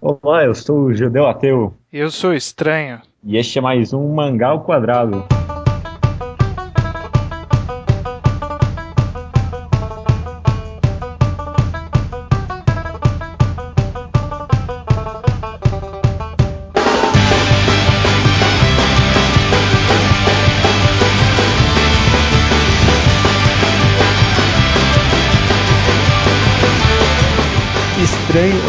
[0.00, 1.72] Olá, eu sou o Judeu Ateu.
[1.92, 3.00] Eu sou estranho.
[3.22, 5.24] E este é mais um Mangá ao Quadrado.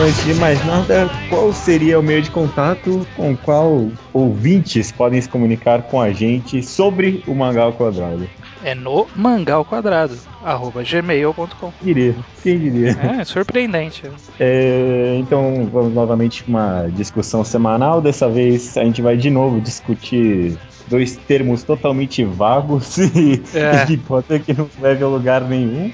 [0.05, 5.27] Antes de mais nada, qual seria o meio de contato com qual ouvintes podem se
[5.27, 8.29] comunicar com a gente sobre o Mangá ao Quadrado?
[8.63, 11.73] É no Mangá ao Quadrado, arroba gmail.com.
[11.81, 12.91] Diria, quem diria?
[13.19, 14.03] É, surpreendente.
[14.39, 17.99] É, então vamos novamente para uma discussão semanal.
[17.99, 20.55] Dessa vez a gente vai de novo discutir
[20.87, 23.83] dois termos totalmente vagos e, é.
[23.83, 25.91] e que pode ser que não leve a lugar nenhum.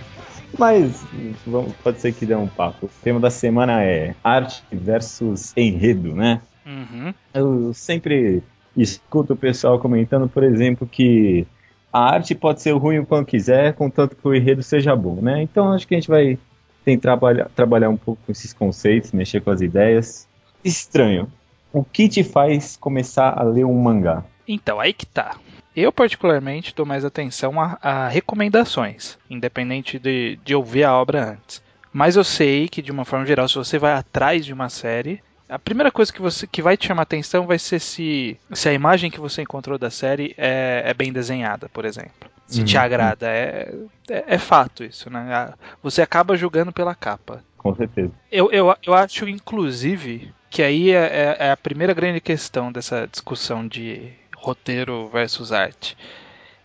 [0.57, 1.03] Mas
[1.45, 2.85] vamos, pode ser que dê um papo.
[2.85, 6.41] O tema da semana é arte versus enredo, né?
[6.65, 7.13] Uhum.
[7.33, 8.43] Eu sempre
[8.75, 11.45] escuto o pessoal comentando, por exemplo, que
[11.91, 15.41] a arte pode ser ruim quando quiser, contanto que o enredo seja bom, né?
[15.41, 16.37] Então acho que a gente vai
[16.85, 20.27] tentar trabalhar, trabalhar um pouco com esses conceitos, mexer com as ideias.
[20.63, 21.31] Estranho.
[21.73, 24.23] O que te faz começar a ler um mangá?
[24.47, 25.37] Então, aí que tá.
[25.75, 31.61] Eu, particularmente, dou mais atenção a, a recomendações, independente de, de ouvir a obra antes.
[31.93, 35.21] Mas eu sei que, de uma forma geral, se você vai atrás de uma série,
[35.49, 38.73] a primeira coisa que, você, que vai te chamar atenção vai ser se, se a
[38.73, 42.29] imagem que você encontrou da série é, é bem desenhada, por exemplo.
[42.47, 42.65] Se uhum.
[42.65, 43.27] te agrada.
[43.27, 43.73] É,
[44.09, 45.53] é, é, fato isso, né?
[45.83, 47.43] Você acaba julgando pela capa.
[47.57, 48.11] Com certeza.
[48.31, 53.07] Eu, eu, eu acho, inclusive, que aí é, é, é a primeira grande questão dessa
[53.07, 55.95] discussão de roteiro versus arte.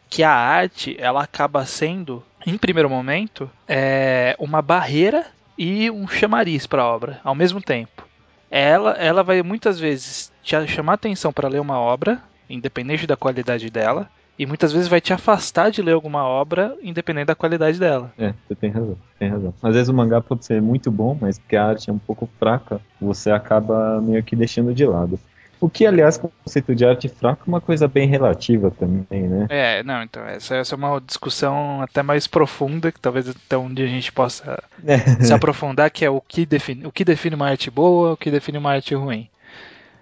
[0.08, 5.26] Que a arte ela acaba sendo, em primeiro momento, é uma barreira
[5.58, 8.06] e um chamariz para a obra ao mesmo tempo.
[8.50, 13.68] Ela, ela vai muitas vezes te chamar atenção para ler uma obra, independente da qualidade
[13.68, 18.12] dela, e muitas vezes vai te afastar de ler alguma obra, independente da qualidade dela.
[18.18, 19.54] É, você tem razão, tem razão.
[19.62, 22.28] Às vezes o mangá pode ser muito bom, mas porque a arte é um pouco
[22.38, 25.18] fraca, você acaba meio que deixando de lado.
[25.60, 29.22] O que, aliás, com o conceito de arte fraca é uma coisa bem relativa também,
[29.22, 29.46] né?
[29.48, 33.72] É, não, então, essa, essa é uma discussão até mais profunda, que talvez até um
[33.72, 34.98] dia a gente possa é.
[35.24, 38.30] se aprofundar, que é o que, define, o que define uma arte boa, o que
[38.30, 39.28] define uma arte ruim.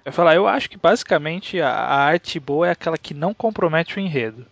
[0.05, 3.97] Eu falar, eu acho que basicamente a, a arte boa é aquela que não compromete
[3.97, 4.45] o enredo.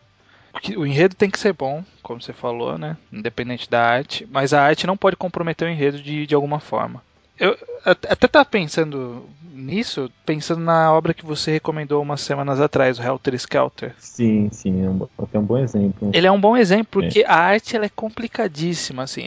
[0.76, 2.96] O enredo tem que ser bom, como você falou, né?
[3.12, 7.02] Independente da arte, mas a arte não pode comprometer o enredo de, de alguma forma.
[7.38, 13.02] Eu até tava pensando nisso, pensando na obra que você recomendou umas semanas atrás, o
[13.02, 13.94] Helter Skelter.
[13.98, 16.10] Sim, sim, é um, é um bom exemplo.
[16.12, 17.26] Ele é um bom exemplo porque é.
[17.26, 19.24] a arte ela é complicadíssima, assim,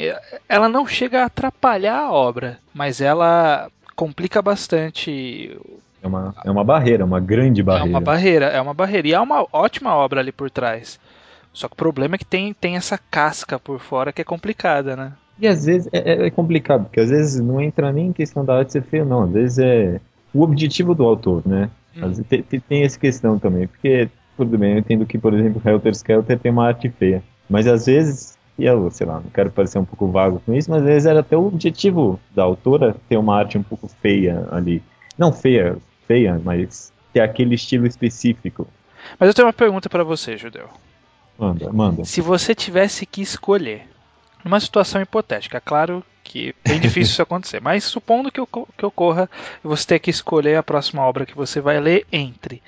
[0.48, 5.58] ela não chega a atrapalhar a obra, mas ela complica bastante.
[6.02, 7.88] É uma, é uma barreira, uma grande barreira.
[7.88, 9.08] É uma barreira, é uma barreira.
[9.08, 11.00] E é uma ótima obra ali por trás.
[11.52, 14.96] Só que o problema é que tem, tem essa casca por fora que é complicada,
[14.96, 15.14] né?
[15.40, 18.46] E às vezes é, é, é, complicado, porque às vezes não entra nem em questão
[18.46, 19.24] da arte ser feio, não.
[19.24, 20.00] Às vezes é
[20.34, 21.70] o objetivo do autor, né?
[21.96, 22.12] Hum.
[22.28, 26.40] Tem, tem, essa questão também, porque, tudo bem, eu entendo que, por exemplo, Helter Skelter
[26.40, 27.24] tem uma arte feia.
[27.50, 30.70] Mas às vezes, e eu, sei lá, não quero parecer um pouco vago com isso,
[30.70, 34.48] mas às vezes era até o objetivo da autora ter uma arte um pouco feia
[34.52, 34.82] ali.
[35.18, 38.68] Não feia, feia, mas ter aquele estilo específico.
[39.20, 40.68] Mas eu tenho uma pergunta para você, Judeu.
[41.38, 42.06] Manda, manda.
[42.06, 43.88] Se você tivesse que escolher
[44.46, 45.60] numa situação hipotética.
[45.60, 48.40] Claro que é bem difícil isso acontecer, mas supondo que,
[48.78, 49.28] que ocorra,
[49.64, 52.62] você ter que escolher a próxima obra que você vai ler entre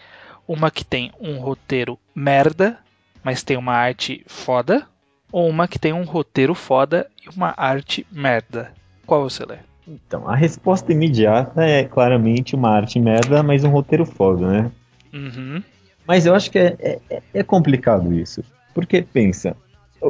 [0.47, 2.79] uma que tem um roteiro merda,
[3.23, 4.87] mas tem uma arte foda,
[5.31, 8.71] ou uma que tem um roteiro foda e uma arte merda.
[9.05, 9.57] Qual você lê?
[9.87, 14.71] Então, a resposta imediata é claramente uma arte merda, mas um roteiro foda, né?
[15.13, 15.63] Uhum.
[16.05, 18.43] Mas eu acho que é, é, é complicado isso.
[18.73, 19.55] Porque, pensa,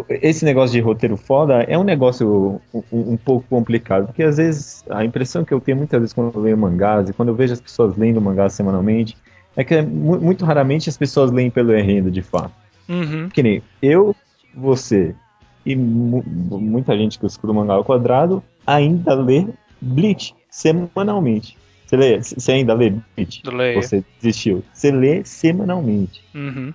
[0.09, 4.83] esse negócio de roteiro foda é um negócio um, um, pouco complicado, porque às vezes
[4.89, 7.53] a impressão que eu tenho muitas vezes quando eu leio mangás e quando eu vejo
[7.53, 9.17] as pessoas lendo mangás semanalmente
[9.55, 12.53] é que muito raramente as pessoas leem pelo enredo de fato.
[12.87, 13.29] Uhum.
[13.29, 14.15] Que nem eu,
[14.53, 15.15] você
[15.65, 19.47] e mu muita gente que escuta o mangá ao quadrado ainda lê
[19.81, 21.57] Bleach semanalmente.
[21.85, 23.41] Você, lê, você ainda lê Bleach?
[23.45, 23.81] Leio.
[23.81, 24.63] Você desistiu?
[24.73, 26.21] Você lê semanalmente.
[26.35, 26.73] Uhum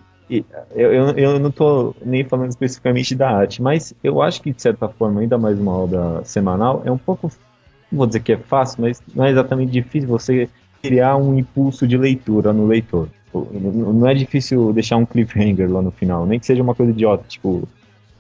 [0.75, 4.63] eu, eu, eu não estou nem falando especificamente da arte, mas eu acho que, de
[4.63, 7.31] certa forma, ainda mais uma obra semanal, é um pouco,
[7.91, 10.49] não vou dizer que é fácil, mas não é exatamente difícil você
[10.83, 13.09] criar um impulso de leitura no leitor.
[13.33, 17.25] Não é difícil deixar um cliffhanger lá no final, nem que seja uma coisa idiota,
[17.29, 17.69] tipo,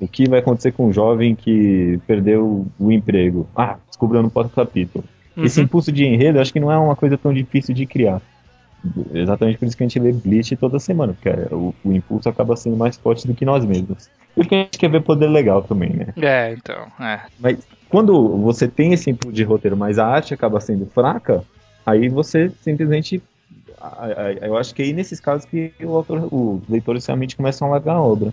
[0.00, 3.46] o que vai acontecer com um jovem que perdeu o emprego?
[3.54, 5.04] Ah, descobriu no próximo capítulo.
[5.36, 5.44] Uhum.
[5.44, 8.20] Esse impulso de enredo, acho que não é uma coisa tão difícil de criar.
[9.14, 12.28] Exatamente por isso que a gente lê Bleach toda semana, porque é, o, o, impulso
[12.28, 14.10] acaba sendo mais forte do que nós mesmos.
[14.34, 16.06] Porque a gente quer ver poder legal também, né?
[16.16, 16.86] É, então.
[17.00, 17.20] É.
[17.38, 17.58] Mas
[17.88, 21.44] quando você tem esse impulso de roteiro, mas a arte acaba sendo fraca,
[21.86, 23.22] aí você simplesmente.
[24.40, 27.72] Eu acho que é aí nesses casos que o autor, os leitores realmente começam a
[27.72, 28.32] largar a obra.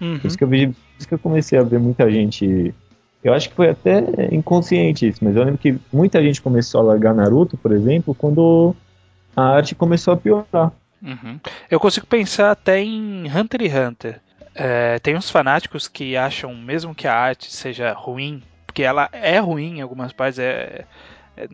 [0.00, 0.18] Uhum.
[0.18, 2.74] Por isso que eu vejo, por isso que eu comecei a ver muita gente.
[3.22, 6.84] Eu acho que foi até inconsciente isso, mas eu lembro que muita gente começou a
[6.84, 8.74] largar Naruto, por exemplo, quando
[9.40, 10.72] a arte começou a piorar.
[11.02, 11.40] Uhum.
[11.70, 14.20] Eu consigo pensar até em Hunter x Hunter.
[14.54, 19.38] É, tem uns fanáticos que acham, mesmo que a arte seja ruim, porque ela é
[19.38, 20.84] ruim em algumas partes, é,
[21.36, 21.48] é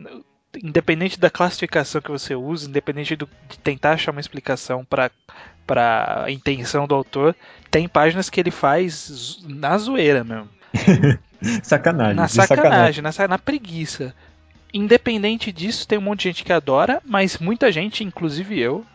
[0.63, 5.11] independente da classificação que você usa, independente do, de tentar achar uma explicação para
[5.67, 7.35] para a intenção do autor,
[7.69, 10.47] tem páginas que ele faz na zoeira mesmo.
[11.61, 12.15] sacanagem.
[12.15, 13.03] Na sacanagem, sacanagem.
[13.03, 14.15] Na, na preguiça
[14.73, 18.85] independente disso, tem um monte de gente que adora, mas muita gente, inclusive eu,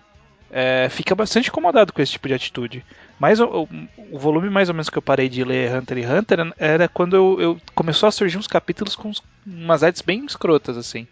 [0.51, 2.85] é, fica bastante incomodado com esse tipo de atitude.
[3.19, 3.69] Mas o,
[4.11, 7.17] o, volume mais ou menos que eu parei de ler Hunter x Hunter era quando
[7.17, 9.13] eu, eu começou a surgir uns capítulos com
[9.47, 11.07] umas artes bem escrotas, assim.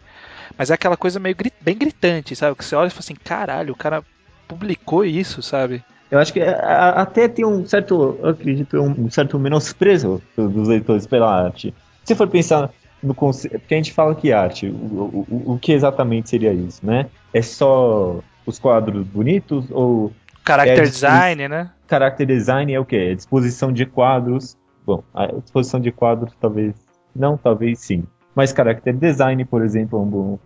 [0.57, 2.55] Mas é aquela coisa meio grit, bem gritante, sabe?
[2.55, 4.03] Que você olha e fala assim, caralho, o cara
[4.47, 5.83] publicou isso, sabe?
[6.11, 11.07] Eu acho que é, até tem um certo, eu acredito, um certo menosprezo dos leitores
[11.07, 11.73] pela arte.
[12.03, 12.69] Se for pensar
[13.01, 13.59] no conceito.
[13.59, 17.07] Porque a gente fala que arte, o, o, o que exatamente seria isso, né?
[17.33, 20.11] É só os quadros bonitos ou.
[20.45, 21.71] Character é design, né?
[21.89, 23.09] Character design é o quê?
[23.11, 24.57] É disposição de quadros.
[24.85, 26.73] Bom, a disposição de quadros talvez.
[27.15, 28.03] Não, talvez sim.
[28.33, 30.39] Mas character design, por exemplo, é um, bom,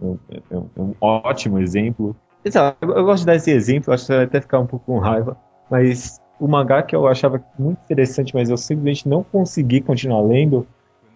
[0.52, 2.16] é um, é um ótimo exemplo.
[2.82, 5.00] Eu gosto de dar esse exemplo, acho que você vai até ficar um pouco com
[5.00, 5.38] raiva.
[5.70, 10.68] Mas o mangá que eu achava muito interessante, mas eu simplesmente não consegui continuar lendo,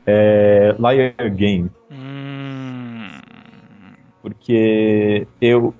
[0.09, 1.69] é Liar Game.
[1.91, 3.09] Hum.
[4.21, 5.73] Porque eu,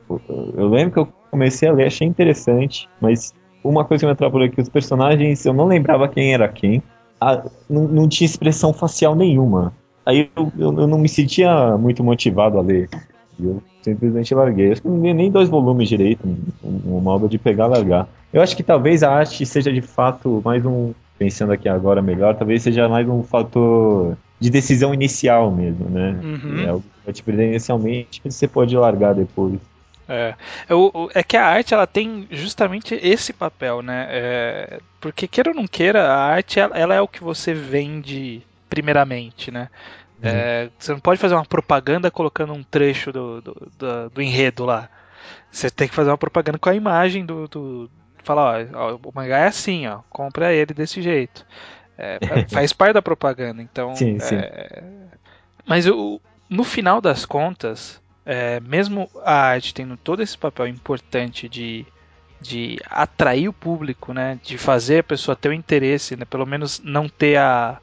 [0.56, 3.34] eu lembro que eu comecei a ler, achei interessante, mas
[3.64, 6.81] uma coisa que me atrapalhou é que os personagens, eu não lembrava quem era quem,
[7.20, 9.74] a, não, não, tinha expressão facial nenhuma.
[10.06, 12.90] Aí eu, eu, eu, não me sentia muito motivado a ler.
[13.38, 14.72] E eu simplesmente larguei.
[14.72, 16.22] Acho que não li nem dois volumes direito,
[16.64, 18.08] uma obra de pegar e largar.
[18.31, 22.33] Eu acho que talvez a arte seja de fato mais um pensando aqui agora melhor,
[22.36, 26.18] talvez seja mais um fator de decisão inicial mesmo, né?
[26.24, 26.63] Uhum.
[26.63, 29.60] É algo que vai te perder inicialmente, mas você pode largar depois.
[30.07, 30.33] É.
[31.13, 34.07] é que a arte ela tem justamente esse papel, né?
[34.10, 38.42] É, porque queira ou não queira, a arte ela, ela é o que você vende
[38.69, 39.69] primeiramente, né?
[40.24, 40.30] Uhum.
[40.30, 44.66] É, você não pode fazer uma propaganda colocando um trecho do, do, do, do, enredo
[44.66, 44.89] lá.
[45.51, 47.89] Você tem que fazer uma propaganda com a imagem do, do,
[48.24, 51.45] Fala, ó, o mangá é assim, ó, compra ele desse jeito.
[51.98, 52.19] É,
[52.50, 53.95] faz parte da propaganda, então.
[53.95, 54.19] Sim, é...
[54.19, 54.36] sim.
[55.66, 56.19] Mas o,
[56.50, 61.86] no final das contas, é, mesmo a arte tendo todo esse papel importante de,
[62.42, 66.80] de atrair o público, né, de fazer a pessoa ter o interesse, né, pelo menos
[66.83, 67.80] não ter a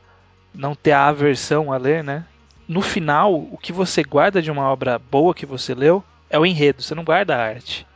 [0.52, 2.24] não ter a aversão a ler, né?
[2.66, 6.46] No final, o que você guarda de uma obra boa que você leu é o
[6.46, 7.86] enredo, você não guarda a arte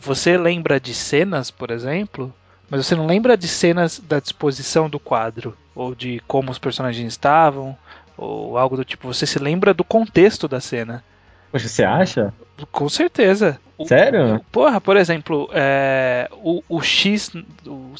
[0.00, 2.32] você lembra de cenas, por exemplo,
[2.70, 7.06] mas você não lembra de cenas da disposição do quadro, ou de como os personagens
[7.06, 7.76] estavam,
[8.16, 9.12] ou algo do tipo.
[9.12, 11.04] Você se lembra do contexto da cena.
[11.50, 12.32] Poxa, você acha?
[12.70, 13.60] Com certeza.
[13.86, 14.36] Sério?
[14.36, 17.32] O, porra, por exemplo, é, o, o X,
[17.66, 17.92] o,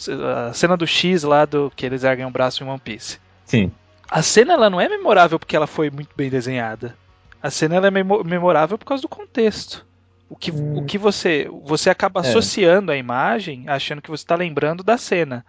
[0.49, 3.19] a cena do X lá do que eles erguem o braço em One Piece.
[3.45, 3.71] Sim.
[4.11, 6.97] A cena ela não é memorável porque ela foi muito bem desenhada.
[7.43, 9.85] A cena ela é memorável por causa do contexto.
[10.33, 10.79] O que, hum.
[10.79, 11.47] o que você.
[11.63, 12.23] Você acaba é.
[12.23, 15.45] associando a imagem achando que você está lembrando da cena.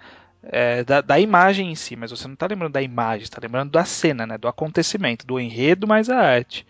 [0.45, 3.71] É, da, da, imagem em si, mas você não está lembrando da imagem, está lembrando
[3.71, 6.67] da cena, né, do acontecimento, do enredo mais a arte.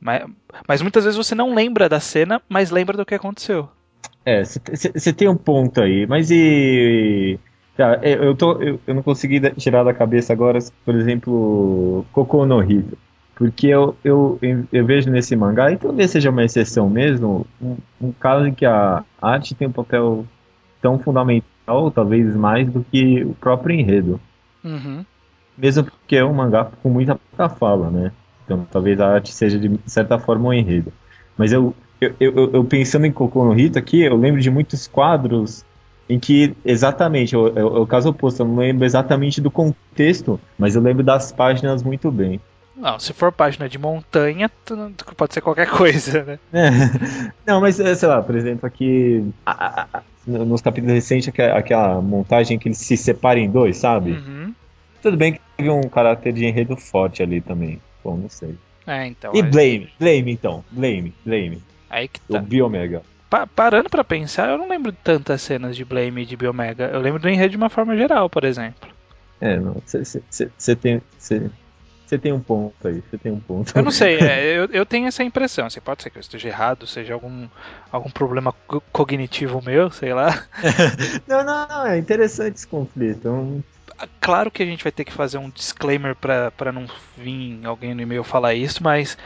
[0.00, 0.24] Mas,
[0.66, 3.68] mas muitas vezes você não lembra da cena, mas lembra do que aconteceu.
[4.26, 7.38] É, você tem um ponto aí, mas e.
[7.76, 12.44] Tá, é, eu, tô, eu, eu não consegui tirar da cabeça agora, por exemplo, Cocô
[12.44, 12.98] no Hito.
[13.34, 14.38] Porque eu, eu,
[14.72, 18.66] eu vejo nesse mangá, e talvez seja uma exceção mesmo, um, um caso em que
[18.66, 20.26] a arte tem um papel
[20.80, 24.20] tão fundamental, talvez mais do que o próprio enredo.
[24.62, 25.04] Uhum.
[25.56, 28.12] Mesmo porque é um mangá com muita pouca fala, né?
[28.44, 30.92] Então talvez a arte seja de certa forma um enredo.
[31.36, 34.86] Mas eu, eu, eu, eu pensando em Cocô no Hito aqui, eu lembro de muitos
[34.86, 35.64] quadros
[36.08, 40.82] em que exatamente, é o caso oposto, eu não lembro exatamente do contexto, mas eu
[40.82, 42.40] lembro das páginas muito bem.
[42.76, 44.50] Não, se for página de montanha,
[45.16, 46.38] pode ser qualquer coisa, né?
[46.52, 46.70] É.
[47.46, 52.00] Não, mas é, sei lá, por exemplo, aqui a, a, nos capítulos recentes, aquela, aquela,
[52.00, 54.12] montagem que eles se separam em dois, sabe?
[54.12, 54.54] Uhum.
[55.02, 57.80] Tudo bem que teve um caráter de enredo forte ali também.
[58.02, 58.56] Bom, não sei.
[58.86, 59.32] É, então.
[59.34, 61.62] E Blame, Blame então, Blame, Blame.
[61.90, 62.38] Aí que tá.
[62.38, 63.02] O Biomega.
[63.28, 66.90] Pa parando pra pensar, eu não lembro de tantas cenas de Blame e de Biomega.
[66.92, 68.90] Eu lembro do enredo de uma forma geral, por exemplo.
[69.40, 71.02] É, não, você tem.
[72.12, 73.72] Você tem um ponto aí, você tem um ponto.
[73.74, 75.64] Eu não sei, é, eu, eu tenho essa impressão.
[75.64, 77.48] Assim, pode ser que eu esteja errado, seja algum,
[77.90, 78.54] algum problema
[78.92, 80.44] cognitivo meu, sei lá.
[81.26, 83.30] não, não, não, é interessante esse conflito.
[83.30, 83.62] Um...
[84.20, 88.02] Claro que a gente vai ter que fazer um disclaimer para não vir alguém no
[88.02, 89.16] e-mail falar isso, mas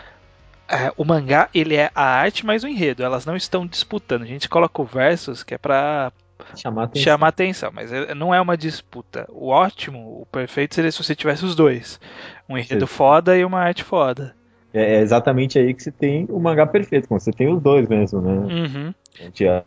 [0.69, 3.03] é, o mangá ele é a arte mais o enredo.
[3.03, 4.23] Elas não estão disputando.
[4.23, 6.13] A gente coloca o versus que é pra
[6.55, 7.05] chamar atenção.
[7.05, 9.27] chamar atenção, mas é, não é uma disputa.
[9.31, 12.01] O ótimo, o perfeito seria se você tivesse os dois:
[12.49, 12.95] um enredo Sim.
[12.95, 14.35] foda e uma arte foda.
[14.73, 18.21] É, é exatamente aí que você tem o mangá perfeito, você tem os dois mesmo,
[18.21, 18.33] né?
[18.33, 18.95] Uhum.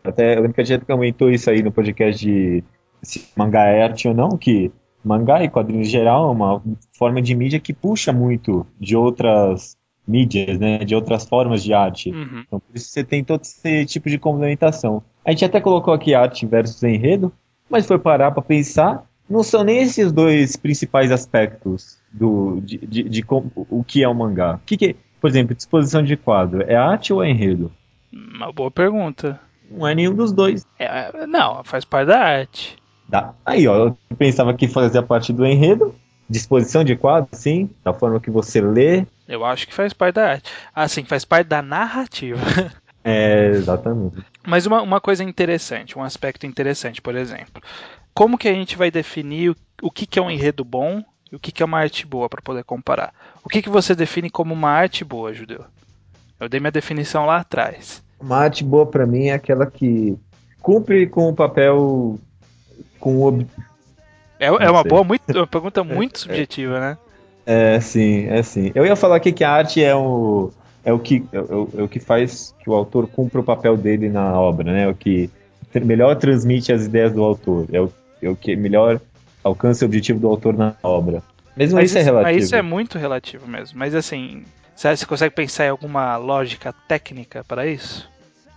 [0.03, 2.63] até, eu lembro que a gente comentou isso aí no podcast de
[3.01, 4.71] se mangá é arte ou não, que
[5.03, 6.61] mangá e quadrinhos em geral é uma
[6.97, 9.77] forma de mídia que puxa muito de outras
[10.09, 12.11] mídias, né, de outras formas de arte.
[12.11, 12.43] Uhum.
[12.47, 15.03] Então, por isso você tem todo esse tipo de complementação.
[15.23, 17.31] A gente até colocou aqui arte versus enredo,
[17.69, 23.03] mas foi parar para pensar, não são nem esses dois principais aspectos do, de, de,
[23.03, 24.55] de, de o que é um mangá.
[24.55, 27.71] O que, que por exemplo, disposição de quadro, é arte ou é enredo?
[28.11, 29.39] Uma boa pergunta.
[29.69, 30.65] Não é nenhum dos dois.
[30.79, 32.77] É, não, faz parte da arte.
[33.45, 35.93] Aí, ó, eu pensava que fazia parte do enredo,
[36.29, 39.05] disposição de quadro, sim, da forma que você lê.
[39.27, 40.51] Eu acho que faz parte da arte.
[40.74, 42.39] Ah, sim, faz parte da narrativa.
[43.01, 44.17] É, exatamente.
[44.45, 47.63] Mas uma, uma coisa interessante, um aspecto interessante, por exemplo.
[48.13, 51.36] Como que a gente vai definir o, o que, que é um enredo bom e
[51.36, 53.13] o que, que é uma arte boa para poder comparar?
[53.41, 55.63] O que, que você define como uma arte boa, Judeu?
[56.39, 58.03] Eu dei minha definição lá atrás.
[58.19, 60.17] Uma arte boa para mim é aquela que
[60.62, 62.19] cumpre com o papel
[63.00, 63.48] com o
[64.39, 66.98] é, é uma boa, muito, uma pergunta muito é, subjetiva, né?
[67.46, 68.72] É, sim, é sim.
[68.74, 70.51] Eu ia falar aqui que a arte é o,
[70.84, 73.75] é o, que, é, o, é o que faz que o autor cumpra o papel
[73.75, 74.84] dele na obra, né?
[74.84, 75.29] É o que
[75.75, 77.91] melhor transmite as ideias do autor, é o,
[78.22, 79.00] é o que melhor
[79.43, 81.22] alcança o objetivo do autor na obra.
[81.55, 82.34] Mesmo mas isso, é relativo.
[82.36, 83.77] Mas isso é muito relativo mesmo.
[83.77, 84.43] Mas assim,
[84.75, 88.10] você consegue pensar em alguma lógica técnica para isso?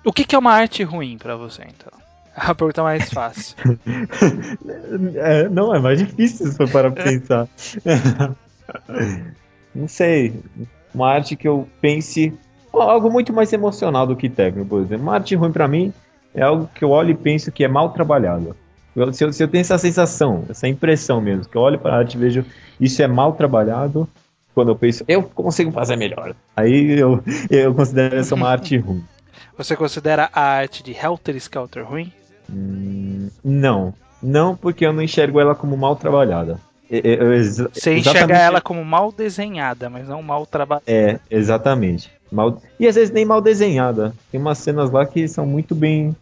[0.05, 1.93] O que, que é uma arte ruim para você, então?
[2.37, 3.57] A pergunta mais fácil.
[5.17, 7.47] é, não, é mais difícil se for para pensar.
[9.75, 10.35] não sei.
[10.95, 12.33] Uma arte que eu pense.
[12.73, 15.03] Algo muito mais emocional do que técnico, por exemplo.
[15.03, 15.93] Uma arte ruim para mim
[16.35, 18.57] é algo que eu olho e penso que é mal trabalhado.
[19.13, 21.99] Se eu, se eu tenho essa sensação, essa impressão mesmo, que eu olho para a
[21.99, 22.45] arte e vejo
[22.81, 24.09] isso é mal trabalhado,
[24.55, 26.35] quando eu penso, eu consigo fazer melhor.
[26.57, 29.03] Aí eu, eu considero essa uma arte ruim.
[29.57, 32.13] Você considera a arte de Helter Skelter ruim?
[32.53, 33.95] Hum, não.
[34.23, 36.61] Não, porque eu não enxergo ela como mal trabalhada.
[36.89, 40.85] Eu, eu, Você enxerga ela como mal desenhada, mas não mal trabalhada.
[40.87, 42.11] É, exatamente.
[42.31, 42.61] Mal...
[42.79, 44.15] E às vezes nem mal desenhada.
[44.31, 46.15] Tem umas cenas lá que são muito bem.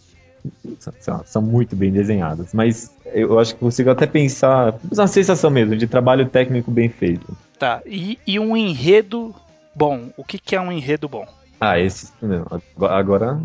[0.79, 2.55] São, são muito bem desenhadas.
[2.55, 4.79] Mas eu acho que consigo até pensar.
[4.91, 7.37] Uma sensação mesmo de trabalho técnico bem feito.
[7.59, 7.83] Tá.
[7.85, 9.35] E, e um enredo
[9.75, 10.09] bom?
[10.17, 11.27] O que, que é um enredo bom?
[11.61, 12.13] Ah, esse.
[12.23, 12.47] Não,
[12.89, 13.39] agora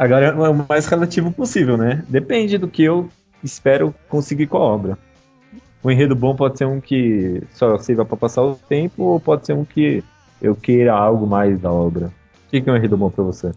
[0.00, 2.02] Agora é o mais relativo possível, né?
[2.08, 3.10] Depende do que eu
[3.44, 4.98] espero conseguir com a obra.
[5.84, 9.44] Um enredo bom pode ser um que só sirva para passar o tempo, ou pode
[9.44, 10.02] ser um que
[10.40, 12.10] eu queira algo mais da obra.
[12.46, 13.52] O que é um enredo bom para você?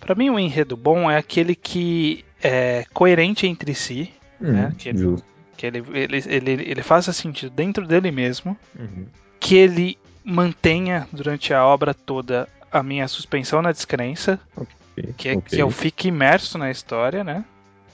[0.00, 4.10] Para mim, um enredo bom é aquele que é coerente entre si,
[4.42, 4.74] hum, né?
[4.76, 5.16] Que, ele,
[5.56, 9.06] que ele, ele, ele, ele, faça sentido dentro dele mesmo, uhum.
[9.38, 14.40] que ele mantenha durante a obra toda a minha suspensão na descrença.
[14.56, 14.83] Okay
[15.16, 15.42] que, é, okay.
[15.42, 17.44] que eu fique imerso na história, né?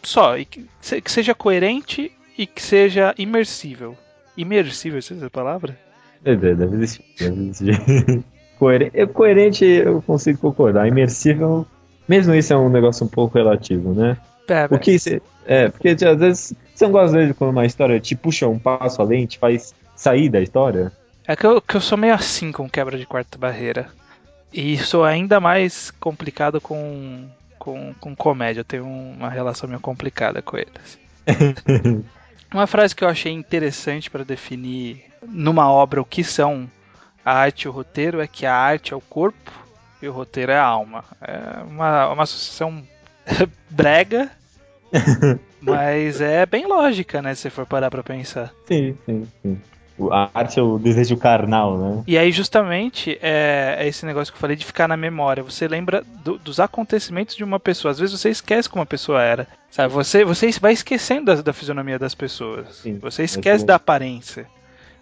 [0.02, 0.66] Só, e que,
[1.02, 3.96] que seja coerente e que seja imersível.
[4.36, 5.78] Imersível, essa palavra?
[6.24, 7.04] É, deve existir.
[7.18, 8.24] Deve existir.
[8.58, 10.86] coerente, coerente eu consigo concordar.
[10.86, 11.66] Imersível,
[12.08, 14.16] mesmo isso é um negócio um pouco relativo, né?
[14.48, 18.00] É, o que cê, é, porque às vezes você não gosta de quando uma história
[18.00, 20.90] te puxa um passo além, te faz sair da história.
[21.26, 23.88] É que eu, que eu sou meio assim com quebra de quarta barreira.
[24.52, 27.28] E sou ainda mais complicado com,
[27.58, 28.60] com, com comédia.
[28.60, 30.98] Eu tenho uma relação meio complicada com eles.
[32.52, 36.68] uma frase que eu achei interessante para definir numa obra o que são
[37.24, 39.52] a arte e o roteiro é que a arte é o corpo
[40.02, 41.04] e o roteiro é a alma.
[41.20, 42.82] É uma, uma associação
[43.70, 44.30] brega,
[45.60, 47.34] mas é bem lógica, né?
[47.34, 48.52] Se for parar pra pensar.
[48.66, 49.60] Sim, sim, sim.
[50.10, 52.02] A arte é o desejo carnal, né?
[52.06, 55.42] E aí, justamente, é, é esse negócio que eu falei de ficar na memória.
[55.42, 57.90] Você lembra do, dos acontecimentos de uma pessoa.
[57.92, 59.46] Às vezes você esquece como a pessoa era.
[59.70, 59.92] Sabe?
[59.92, 62.76] Você, você vai esquecendo da, da fisionomia das pessoas.
[62.76, 64.46] Sim, você esquece da aparência.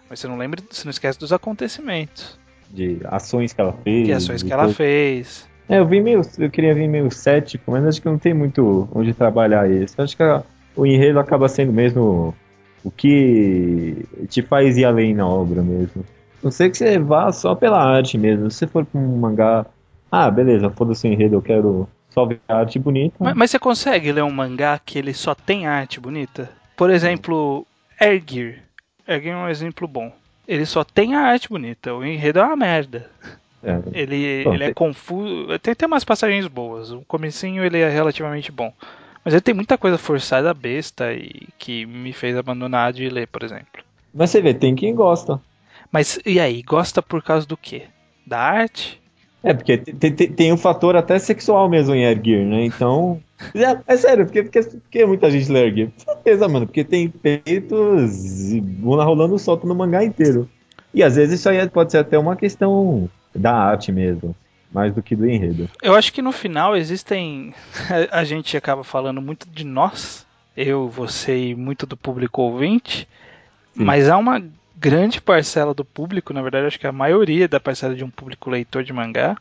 [0.09, 2.39] Mas você não lembra, você não esquece dos acontecimentos.
[2.69, 4.07] de ações que ela fez.
[4.07, 4.75] Que ações que ela coisa.
[4.75, 5.49] fez.
[5.67, 6.21] É, eu vi meio.
[6.37, 10.01] Eu queria vir meio cético, mas acho que não tem muito onde trabalhar isso.
[10.01, 10.43] Acho que a,
[10.75, 12.33] o enredo acaba sendo mesmo
[12.83, 16.05] o que te faz ir além na obra mesmo.
[16.41, 18.49] Não sei que você vá só pela arte mesmo.
[18.49, 19.65] Se você for pra um mangá.
[20.11, 23.15] Ah, beleza, foda-se o enredo, eu quero só ver arte bonita.
[23.19, 26.49] Mas, mas, você consegue ler um mangá que ele só tem arte bonita?
[26.75, 27.67] Por exemplo,
[27.99, 28.63] Ergir.
[29.07, 30.11] Ergir é um exemplo bom.
[30.47, 33.07] Ele só tem a arte bonita, o enredo é uma merda.
[33.63, 33.77] É.
[33.93, 35.59] Ele, Bom, ele é confuso.
[35.59, 36.91] Tem até umas passagens boas.
[36.91, 38.73] O comecinho ele é relativamente bom.
[39.29, 43.43] Mas ele tem muita coisa forçada besta e que me fez abandonar de ler, por
[43.43, 43.83] exemplo.
[44.11, 45.39] Mas você vê, tem quem gosta.
[45.91, 47.83] Mas e aí, gosta por causa do quê?
[48.25, 48.99] Da arte?
[49.43, 52.65] É, porque tem, tem, tem um fator até sexual mesmo em Air né?
[52.65, 53.21] Então.
[53.53, 55.89] É, é sério, porque, porque, porque muita gente lê Gear.
[55.95, 60.49] Certeza, mano, porque tem peitos e bunda rolando solto no mangá inteiro.
[60.91, 64.35] E às vezes isso aí pode ser até uma questão da arte mesmo,
[64.71, 65.69] mais do que do enredo.
[65.81, 67.53] Eu acho que no final existem.
[68.11, 73.07] A gente acaba falando muito de nós, eu, você e muito do público ouvinte,
[73.75, 73.83] Sim.
[73.83, 74.43] mas há uma
[74.77, 78.49] grande parcela do público, na verdade, acho que a maioria da parcela de um público
[78.49, 79.37] leitor de mangá,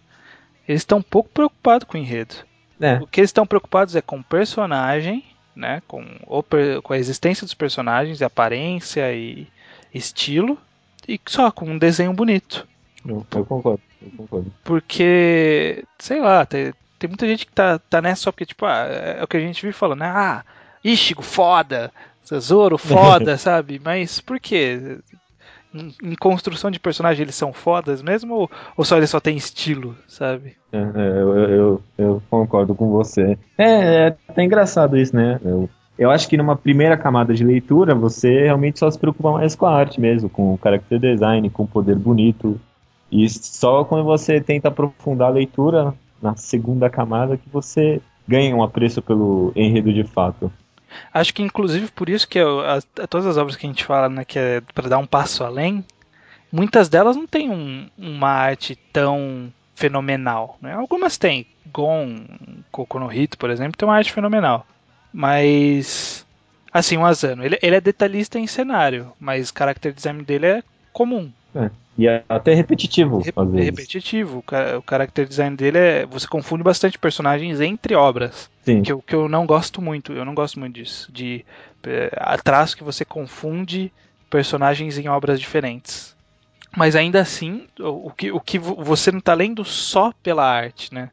[0.67, 2.35] eles estão um pouco preocupados com o enredo.
[2.81, 2.95] É.
[2.95, 6.05] O que eles estão preocupados é com o personagem, né, com,
[6.83, 9.47] com a existência dos personagens, aparência e
[9.93, 10.59] estilo,
[11.07, 12.67] e só com um desenho bonito.
[13.07, 14.53] Eu, eu concordo, eu concordo.
[14.65, 18.87] Porque, sei lá, tem, tem muita gente que tá, tá nessa só porque, tipo, ah,
[19.19, 20.09] é o que a gente vive falando, né?
[20.09, 20.45] Ah,
[20.83, 21.93] Ishigo, foda!
[22.39, 23.81] Zoro, foda, sabe?
[23.83, 24.99] Mas por quê?
[25.75, 29.37] Em, em, construção de personagem eles são fodas mesmo ou, ou só eles só têm
[29.37, 30.57] estilo, sabe?
[30.73, 33.39] É, é eu, eu, eu, concordo com você.
[33.57, 35.39] É, é até engraçado isso, né?
[35.45, 39.55] Eu, eu acho que numa primeira camada de leitura você realmente só se preocupa mais
[39.55, 42.59] com a arte mesmo, com o character design, com o poder bonito.
[43.11, 48.63] E só quando você tenta aprofundar a leitura na segunda camada que você ganha um
[48.63, 50.53] apreço pelo enredo de fato.
[51.13, 53.85] Acho que inclusive por isso que eu, a, a, todas as obras que a gente
[53.85, 55.85] fala, né, que é para dar um passo além,
[56.53, 60.59] muitas delas não têm um, uma arte tão fenomenal.
[60.61, 60.75] Né?
[60.75, 61.47] Algumas têm.
[61.73, 62.21] Gon,
[62.71, 64.67] Kokono no Hito, por exemplo, tem uma arte fenomenal.
[65.13, 66.27] Mas.
[66.73, 70.63] Assim, o Asano, ele, ele é detalhista em cenário, mas o character design dele é
[70.93, 71.33] comum.
[71.55, 71.71] É.
[71.99, 73.19] E é até repetitivo.
[73.19, 74.39] Re é repetitivo.
[74.39, 76.07] O character design dele é.
[76.07, 78.49] Você confunde bastante personagens entre obras.
[78.65, 78.83] Sim.
[78.83, 80.13] Que eu, que eu não gosto muito.
[80.13, 81.11] Eu não gosto muito disso.
[81.13, 81.45] De
[81.83, 82.09] é,
[82.45, 83.93] traço que você confunde
[84.31, 86.15] personagens em obras diferentes.
[86.77, 90.95] Mas ainda assim, o, o que, o que você não está lendo só pela arte,
[90.95, 91.11] né?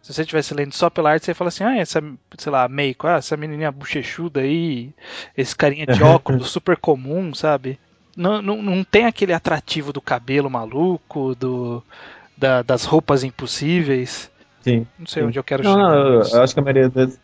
[0.00, 2.02] Se você estivesse lendo só pela arte, você fala assim, ah, essa,
[2.38, 4.92] sei lá, Meiko, ah, essa menininha bochechuda aí,
[5.36, 7.78] esse carinha de óculos super comum, sabe?
[8.16, 11.82] Não, não, não tem aquele atrativo do cabelo maluco, do,
[12.36, 14.30] da, das roupas impossíveis.
[14.62, 14.86] Sim.
[14.98, 15.28] Não sei sim.
[15.28, 15.90] onde eu quero não, chegar.
[15.90, 17.18] Não, eu acho que a maioria das.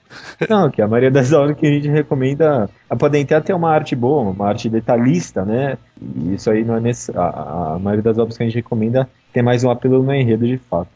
[0.48, 3.94] não, que a maioria das aulas que a gente recomenda podem ter até uma arte
[3.94, 5.78] boa, uma arte detalhista, né?
[6.00, 7.20] E isso aí não é necessário.
[7.20, 10.46] A, a maioria das obras que a gente recomenda tem mais um apelo no enredo
[10.46, 10.88] de fato.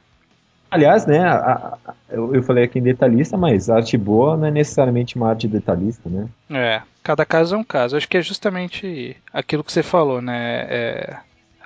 [0.69, 4.51] Aliás, né, a, a, eu, eu, falei aqui em detalhista, mas arte boa não é
[4.51, 6.27] necessariamente uma arte detalhista, né?
[6.51, 7.97] É, cada caso é um caso.
[7.97, 10.67] Acho que é justamente aquilo que você falou, né?
[10.69, 11.17] É,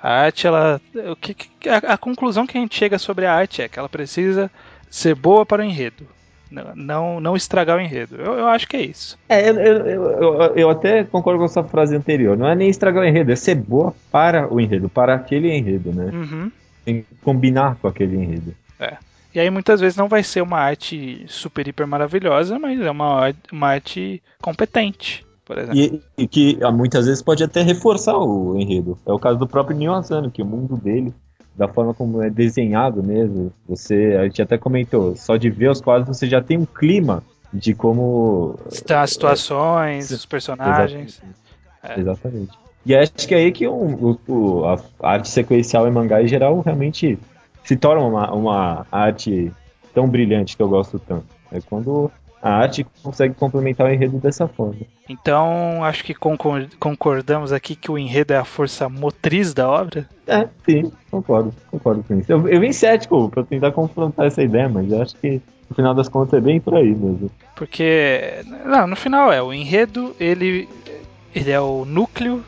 [0.01, 0.81] a arte, ela.
[1.11, 1.35] O que,
[1.69, 4.49] a, a, conclusão que a gente chega sobre a arte é que ela precisa
[4.89, 6.05] ser boa para o enredo.
[6.49, 8.15] Não, não estragar o enredo.
[8.15, 9.17] Eu, eu acho que é isso.
[9.27, 12.37] É, eu, eu, eu, até concordo com a sua frase anterior.
[12.37, 15.91] Não é nem estragar o enredo, é ser boa para o enredo, para aquele enredo,
[15.91, 16.05] né?
[16.05, 16.51] Uhum.
[16.85, 18.55] Tem que combinar com aquele enredo.
[18.79, 18.95] É.
[19.35, 23.33] E aí muitas vezes não vai ser uma arte super, hiper maravilhosa, mas é uma,
[23.51, 25.79] uma arte competente, por exemplo.
[25.79, 28.99] E, e, que ah, muitas vezes pode até reforçar o enredo.
[29.05, 31.13] É o caso do próprio Neo Asano, que o mundo dele,
[31.55, 35.79] da forma como é desenhado mesmo, você, a gente até comentou, só de ver os
[35.79, 38.59] quadros você já tem um clima de como...
[38.93, 41.21] As situações, é, os personagens.
[41.23, 41.39] Exatamente.
[41.81, 41.99] É.
[41.99, 42.59] exatamente.
[42.85, 46.59] E acho que é aí que o, o, a arte sequencial em mangá em geral
[46.61, 47.17] realmente
[47.63, 49.51] se torna uma, uma arte
[49.93, 51.25] tão brilhante que eu gosto tanto.
[51.51, 54.81] É quando a arte consegue complementar o enredo dessa forma.
[55.09, 56.13] Então, acho que
[56.79, 60.07] concordamos aqui que o enredo é a força motriz da obra?
[60.27, 62.31] É, sim, concordo, concordo com isso.
[62.31, 66.09] Eu, eu vim cético para tentar confrontar essa ideia, mas acho que no final das
[66.09, 67.31] contas é bem por aí mesmo.
[67.55, 70.69] Porque, não, no final é, o enredo, ele,
[71.33, 72.43] ele é o núcleo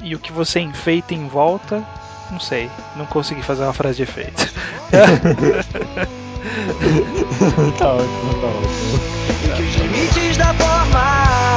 [0.00, 1.84] e o que você enfeita em volta
[2.32, 4.54] não sei, não consegui fazer uma frase de efeito.
[7.78, 9.00] tá ótimo, tá ótimo.
[9.44, 11.52] E que os limites da forma.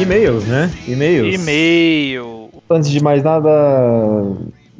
[0.00, 0.70] E-mails, né?
[0.88, 1.34] E-mails.
[1.34, 2.50] E-mail.
[2.68, 3.50] Antes de mais nada,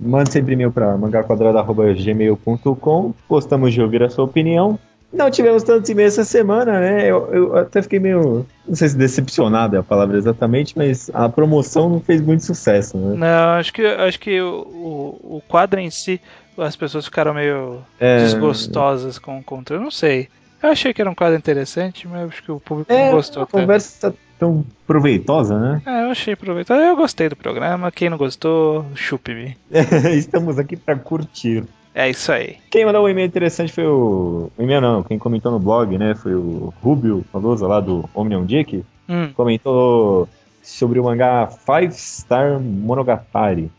[0.02, 3.14] mande sempre e-mail para mangaquadrada.gmail.com.
[3.28, 4.76] Gostamos de ouvir a sua opinião.
[5.12, 7.06] Não tivemos tantos e-mails essa semana, né?
[7.06, 8.46] Eu, eu, até fiquei meio.
[8.66, 12.96] Não sei se decepcionado é a palavra exatamente, mas a promoção não fez muito sucesso,
[12.96, 13.16] né?
[13.18, 16.18] Não, acho que, acho que o, o, o quadro em si,
[16.56, 18.16] as pessoas ficaram meio é...
[18.18, 19.84] desgostosas com o conteúdo.
[19.84, 20.28] Não sei.
[20.62, 23.42] Eu achei que era um quadro interessante, mas acho que o público é, não gostou.
[23.42, 25.82] A conversa tão proveitosa, né?
[25.86, 26.82] É, eu achei proveitosa.
[26.82, 27.92] Eu gostei do programa.
[27.92, 29.56] Quem não gostou, chupe-me.
[30.18, 31.62] Estamos aqui para curtir.
[31.94, 32.56] É isso aí.
[32.68, 34.50] Quem mandou um e-mail interessante foi o.
[34.58, 36.16] O e-mail não, quem comentou no blog, né?
[36.16, 38.84] Foi o Rubio Famoso lá do Omnium Dick.
[39.08, 39.30] Hum.
[39.32, 40.28] Comentou
[40.60, 43.70] sobre o mangá Five Star Monogatari.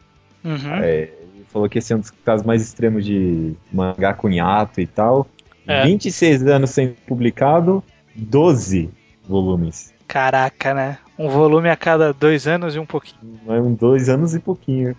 [0.45, 0.75] Uhum.
[0.75, 4.87] É, ele falou que esse é um dos casos mais extremos de mangá cunhato e
[4.87, 5.27] tal.
[5.67, 5.83] É.
[5.83, 7.83] 26 anos sendo publicado,
[8.15, 8.89] 12
[9.27, 9.93] volumes.
[10.13, 10.99] Caraca, né?
[11.17, 13.39] Um volume a cada dois anos e um pouquinho.
[13.47, 14.95] É um dois anos e pouquinho.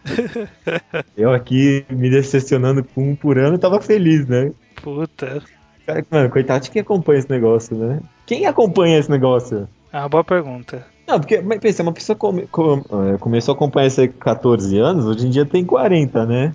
[1.16, 4.50] eu aqui me decepcionando com um por ano, tava feliz, né?
[4.82, 5.40] Puta.
[5.86, 8.00] Cara, mano, coitado de quem acompanha esse negócio, né?
[8.26, 9.68] Quem acompanha esse negócio?
[9.92, 10.84] É uma boa pergunta.
[11.06, 12.82] Não, porque, mas pensa, uma pessoa come, come,
[13.14, 16.52] é, começou a acompanhar isso aí com 14 anos, hoje em dia tem 40, né?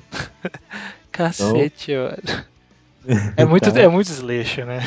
[1.13, 2.03] Cacete, então...
[2.03, 3.25] mano.
[3.37, 3.79] É muito, tá.
[3.79, 4.85] é muito desleixo, né?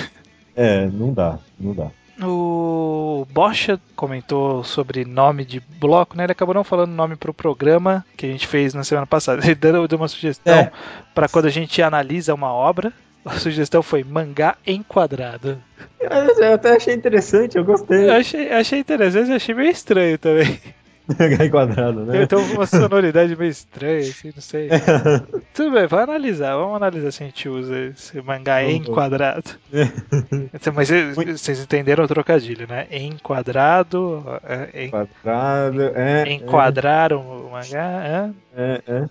[0.55, 1.91] É, não dá, não dá.
[2.25, 6.25] O Bocha comentou sobre nome de bloco, né?
[6.25, 9.43] Ele acabou não falando nome pro programa que a gente fez na semana passada.
[9.47, 10.73] Ele deu, uma sugestão é.
[11.15, 12.93] para quando a gente analisa uma obra.
[13.25, 15.57] A sugestão foi mangá enquadrado.
[16.01, 18.09] Eu até achei interessante, eu gostei.
[18.09, 20.61] Eu achei, achei interessante achei meio estranho também.
[21.09, 22.23] Mangá enquadrado, né?
[22.23, 24.69] Então uma sonoridade meio estranha, assim, não sei.
[25.53, 29.51] Tudo bem, vamos analisar, vamos analisar se a gente usa esse mangá enquadrado.
[30.75, 32.87] Mas vocês entenderam o trocadilho, né?
[32.91, 34.25] Enquadrado.
[34.45, 36.33] É, enquadrado, é.
[36.33, 37.21] Enquadraram é.
[37.21, 38.31] o mangá, é.
[38.55, 39.09] É, é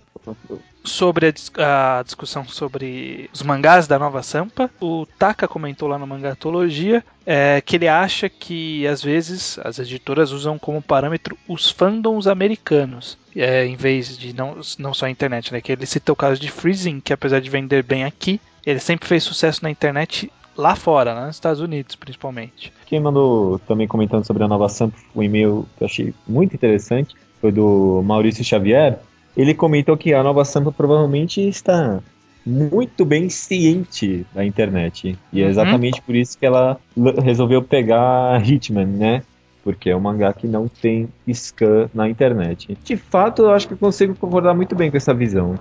[0.83, 4.69] sobre a, a, discussão sobre os mangás da nova Sampa.
[4.79, 10.31] O Taka comentou lá no Mangatologia é, que ele acha que às vezes as editoras
[10.31, 13.17] usam como parâmetro os fandoms americanos.
[13.35, 15.61] É, em vez de não, não só a internet, né?
[15.61, 19.07] Que ele cita o caso de Freezing, que apesar de vender bem aqui, ele sempre
[19.07, 22.73] fez sucesso na internet lá fora, né, nos Estados Unidos principalmente.
[22.85, 27.15] Quem mandou também comentando sobre a nova Sampa um e-mail que eu achei muito interessante
[27.39, 28.99] foi do Maurício Xavier,
[29.35, 31.99] ele comentou que a nova Sampa provavelmente está
[32.45, 35.17] muito bem ciente da internet.
[35.31, 35.49] E é uhum.
[35.49, 36.05] exatamente uhum.
[36.05, 36.79] por isso que ela
[37.23, 39.23] resolveu pegar Hitman, né?
[39.63, 42.75] Porque é um mangá que não tem scan na internet.
[42.83, 45.57] De fato, eu acho que eu consigo concordar muito bem com essa visão.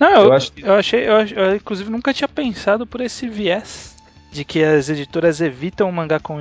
[0.00, 0.62] Não, eu, eu, acho que...
[0.62, 3.91] eu achei, eu, eu, inclusive nunca tinha pensado por esse viés
[4.32, 6.38] de que as editoras evitam o mangá com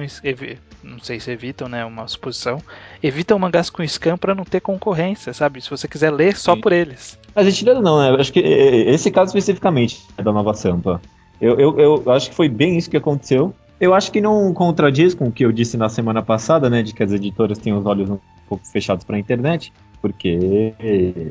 [0.84, 2.60] não sei se evitam, né, uma suposição,
[3.04, 5.62] evitam mangás com scan para não ter concorrência, sabe?
[5.62, 6.62] Se você quiser ler só Sim.
[6.62, 7.20] por eles.
[7.36, 8.20] Mas editoras não, né?
[8.20, 11.00] Acho que esse caso especificamente é da Nova Sampa.
[11.40, 13.54] Eu, eu, eu acho que foi bem isso que aconteceu.
[13.80, 16.94] Eu acho que não contradiz com o que eu disse na semana passada, né, de
[16.94, 20.74] que as editoras têm os olhos um pouco fechados para a internet porque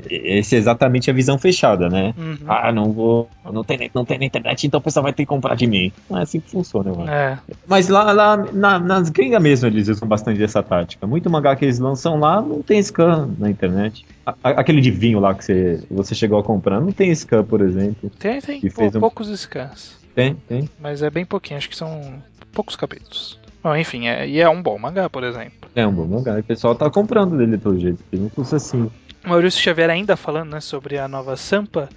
[0.08, 2.14] esse é exatamente a visão fechada, né?
[2.16, 2.38] Uhum.
[2.46, 5.26] Ah, não vou, não tem, não tem na internet, então o pessoal vai ter que
[5.26, 5.92] comprar de mim.
[6.08, 7.10] Não é assim que funciona, mano.
[7.10, 7.38] É.
[7.66, 11.06] Mas lá, lá na, nas gringas mesmo eles usam bastante dessa tática.
[11.06, 14.06] Muito mangá que eles lançam lá não tem scan na internet.
[14.24, 17.60] A, aquele de vinho lá que você, você chegou a comprar, não tem scan, por
[17.60, 18.10] exemplo.
[18.18, 18.60] Tem, tem.
[18.70, 18.90] Pô, um...
[18.92, 19.98] poucos scans.
[20.14, 20.68] Tem, tem.
[20.80, 23.39] Mas é bem pouquinho, acho que são poucos capítulos.
[23.62, 25.70] Bom, enfim, é, e é um bom mangá, por exemplo.
[25.74, 28.56] É um bom mangá, e o pessoal tá comprando dele pelo jeito, ele não custa
[28.56, 28.90] assim.
[29.24, 31.88] Maurício Xavier ainda falando né, sobre a nova Sampa,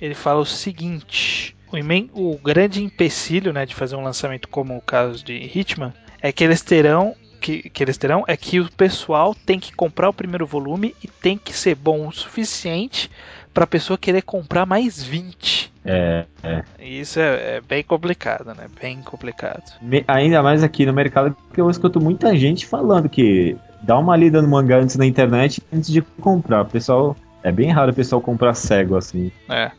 [0.00, 1.54] ele fala o seguinte:
[2.14, 6.32] o, o grande empecilho né, de fazer um lançamento como o caso de Hitman é
[6.32, 10.12] que eles terão que, que, eles terão é que o pessoal tem que comprar o
[10.12, 13.10] primeiro volume e tem que ser bom o suficiente
[13.52, 15.72] para a pessoa querer comprar mais 20.
[15.84, 16.62] É, é.
[16.78, 18.66] Isso é, é, bem complicado, né?
[18.80, 19.62] Bem complicado.
[19.80, 24.16] Me, ainda mais aqui no mercado, porque eu escuto muita gente falando que dá uma
[24.16, 26.62] lida no mangá antes na internet antes de comprar.
[26.62, 27.16] O pessoal.
[27.42, 29.32] É bem raro o pessoal comprar cego assim.
[29.48, 29.70] É.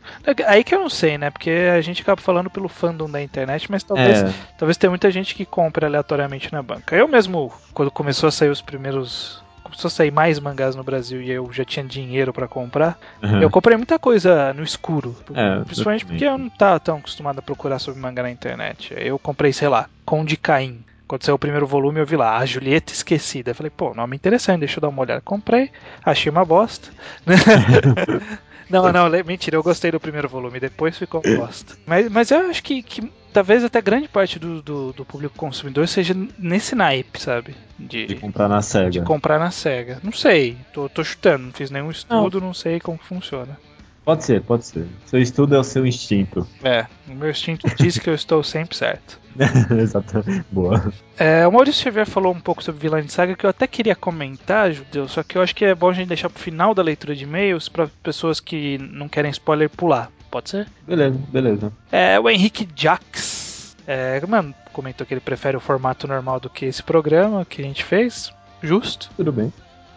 [0.48, 1.30] Aí que eu não sei, né?
[1.30, 4.32] Porque a gente acaba falando pelo fandom da internet, mas talvez, é.
[4.58, 6.96] talvez tenha muita gente que compre aleatoriamente na banca.
[6.96, 9.41] Eu mesmo, quando começou a sair os primeiros
[9.72, 13.40] começou a sair mais mangás no Brasil e eu já tinha dinheiro para comprar, uhum.
[13.40, 15.16] eu comprei muita coisa no escuro.
[15.34, 18.94] É, principalmente porque eu não tava tão acostumado a procurar sobre mangá na internet.
[18.96, 20.84] Eu comprei, sei lá, Conde Caim.
[21.08, 23.50] Quando saiu o primeiro volume, eu vi lá, a Julieta Esquecida.
[23.50, 25.20] Eu falei, pô, nome interessante, deixa eu dar uma olhada.
[25.20, 25.70] Comprei,
[26.04, 26.88] achei uma bosta.
[28.70, 31.76] Não, não, mentira, eu gostei do primeiro volume, depois ficou bosta.
[31.84, 35.88] Mas, mas eu acho que, que talvez até grande parte do, do, do, público consumidor
[35.88, 37.54] seja nesse naipe, sabe?
[37.78, 38.90] De, de, comprar na SEGA.
[38.90, 39.98] De comprar na SEGA.
[40.02, 42.48] Não sei, tô, tô chutando, não fiz nenhum estudo, não.
[42.48, 43.58] não sei como funciona.
[44.04, 44.84] Pode ser, pode ser.
[45.06, 46.46] Seu estudo é o seu instinto.
[46.64, 49.20] É, o meu instinto diz que eu estou sempre certo.
[49.78, 50.44] Exatamente.
[50.50, 50.92] Boa.
[51.16, 53.94] É, o Maurício Xavier falou um pouco sobre Vilã de Saga que eu até queria
[53.94, 56.82] comentar, Judeu, só que eu acho que é bom a gente deixar pro final da
[56.82, 60.10] leitura de e-mails para pessoas que não querem spoiler pular.
[60.32, 60.66] Pode ser?
[60.86, 61.72] Beleza, beleza.
[61.92, 63.76] É, o Henrique Jax.
[63.86, 67.64] É, mano, comentou que ele prefere o formato normal do que esse programa que a
[67.64, 68.32] gente fez.
[68.62, 69.10] Justo.
[69.14, 69.52] Tudo bem.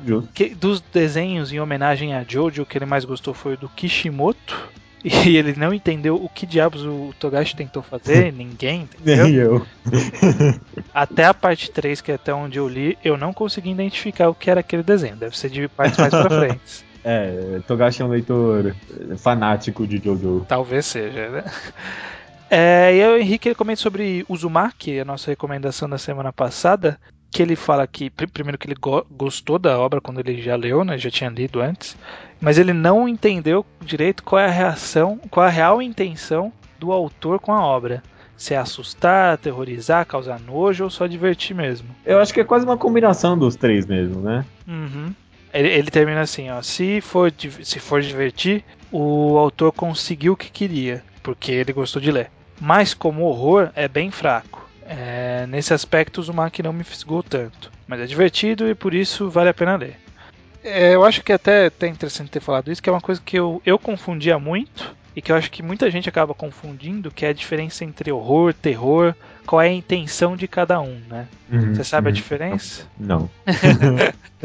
[0.06, 0.30] Justo.
[0.34, 3.70] Que, dos desenhos em homenagem a Jojo, o que ele mais gostou foi o do
[3.70, 4.70] Kishimoto.
[5.08, 9.24] E ele não entendeu o que diabos o Togashi tentou fazer, ninguém entendeu.
[9.24, 9.66] Nem eu.
[10.92, 14.34] Até a parte 3, que é até onde eu li, eu não consegui identificar o
[14.34, 15.16] que era aquele desenho.
[15.16, 16.84] Deve ser de partes mais pra frente.
[17.08, 18.76] É, Togashi é um leitor
[19.18, 20.44] fanático de Jojo.
[20.50, 21.44] Talvez seja, né?
[22.50, 27.00] É, e o Henrique ele comenta sobre Uzumaki, a nossa recomendação da semana passada,
[27.32, 30.84] que ele fala que, primeiro que ele go gostou da obra quando ele já leu,
[30.84, 31.96] né, já tinha lido antes,
[32.40, 36.92] mas ele não entendeu direito qual é a reação, qual é a real intenção do
[36.92, 38.02] autor com a obra.
[38.38, 41.88] Se é assustar, aterrorizar, causar nojo ou só divertir mesmo.
[42.06, 44.46] Eu acho que é quase uma combinação dos três mesmo, né?
[44.68, 45.14] Uhum.
[45.56, 46.62] Ele, ele, termina assim, ó.
[46.62, 52.12] Se for, se for divertir, o autor conseguiu o que queria, porque ele gostou de
[52.12, 52.30] ler.
[52.60, 54.70] Mas como horror, é bem fraco.
[54.86, 57.72] É, nesse aspecto, o Uzumaki não me fisgou tanto.
[57.88, 59.98] Mas é divertido e por isso vale a pena ler.
[60.62, 63.40] É, eu acho que até, até interessante ter falado isso, que é uma coisa que
[63.40, 67.30] eu, eu confundia muito e que eu acho que muita gente acaba confundindo, que é
[67.30, 69.16] a diferença entre horror, terror,
[69.46, 71.28] qual é a intenção de cada um, né?
[71.52, 72.12] Uhum, Você sabe uhum.
[72.12, 72.84] a diferença?
[73.00, 73.30] Não.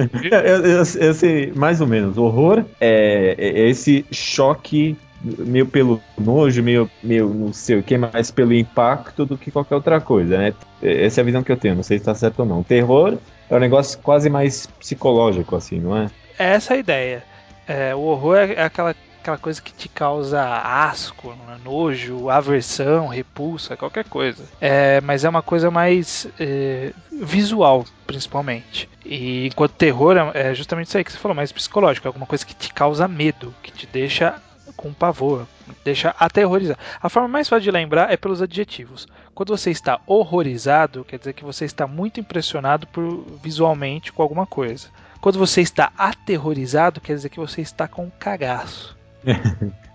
[1.00, 2.16] eu, sei mais ou menos.
[2.16, 8.30] Horror é, é esse choque meio pelo nojo, meio, meio não sei o que, mais
[8.30, 10.54] pelo impacto do que qualquer outra coisa, né?
[10.82, 12.62] Essa é a visão que eu tenho, não sei se está certo ou não.
[12.62, 16.10] Terror é um negócio quase mais psicológico, assim, não é?
[16.38, 17.22] É essa a ideia.
[17.68, 23.76] É, o horror é aquela aquela coisa que te causa asco, né, nojo, aversão, repulsa,
[23.76, 24.44] qualquer coisa.
[24.60, 28.88] É, mas é uma coisa mais é, visual, principalmente.
[29.04, 32.26] E enquanto terror é, é justamente isso aí que você falou, mais psicológico, é alguma
[32.26, 34.40] coisa que te causa medo, que te deixa
[34.76, 35.46] com pavor,
[35.84, 36.78] deixa aterrorizar.
[37.02, 39.06] A forma mais fácil de lembrar é pelos adjetivos.
[39.34, 44.46] Quando você está horrorizado, quer dizer que você está muito impressionado por visualmente com alguma
[44.46, 44.88] coisa.
[45.20, 48.96] Quando você está aterrorizado, quer dizer que você está com um cagaço.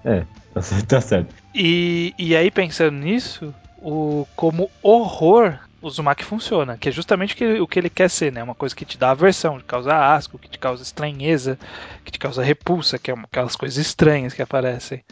[0.03, 0.87] É, tá certo.
[0.87, 1.33] Tá certo.
[1.53, 7.67] E, e aí, pensando nisso, o, como horror, o Uzumaki funciona, que é justamente o
[7.67, 8.43] que, ele quer ser, né?
[8.43, 11.57] Uma coisa que te dá aversão, que causa asco, que te causa estranheza,
[12.03, 15.03] que te causa repulsa, que é aquelas coisas estranhas que aparecem.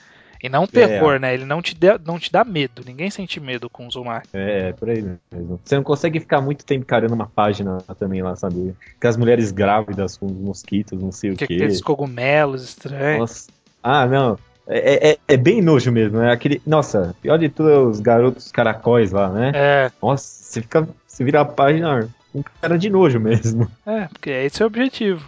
[0.42, 1.34] E não terror, é, né?
[1.34, 2.84] Ele não te, dá, não te dá medo.
[2.86, 4.28] Ninguém sente medo com o Uzumaki.
[4.34, 5.62] É, é, por aí mesmo.
[5.64, 8.76] Você não consegue ficar muito tempo carando uma página também lá, sabe?
[9.00, 11.54] Que as mulheres grávidas com mosquitos, não sei que o quê.
[11.54, 13.20] Aqueles cogumelos estranhos.
[13.20, 13.63] Nossa.
[13.84, 14.38] Ah, não.
[14.66, 16.32] É, é, é, bem nojo mesmo, né?
[16.32, 16.62] Aquele.
[16.66, 19.52] Nossa, pior de tudo é os garotos caracóis lá, né?
[19.54, 19.92] É.
[20.02, 20.88] Nossa, você fica.
[21.06, 23.70] Você vira a página com cara de nojo mesmo.
[23.86, 25.24] É, porque esse é o objetivo.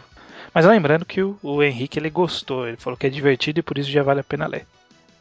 [0.53, 3.77] Mas lembrando que o, o Henrique ele gostou, ele falou que é divertido e por
[3.77, 4.65] isso já vale a pena ler.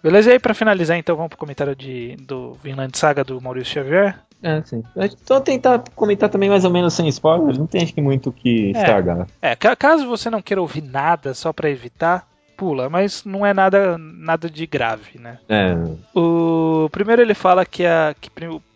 [0.00, 0.30] Beleza?
[0.30, 4.16] E aí, pra finalizar, então, vamos pro comentário de, do Vinland Saga do Maurício Xavier.
[4.42, 4.84] É, sim.
[5.24, 8.32] Só tentar comentar também mais ou menos sem spoilers, não tem acho que muito o
[8.32, 9.26] que é, estragar.
[9.40, 13.98] É, caso você não queira ouvir nada só para evitar, pula, mas não é nada,
[13.98, 15.38] nada de grave, né?
[15.48, 15.74] É.
[16.14, 18.30] O primeiro ele fala que a que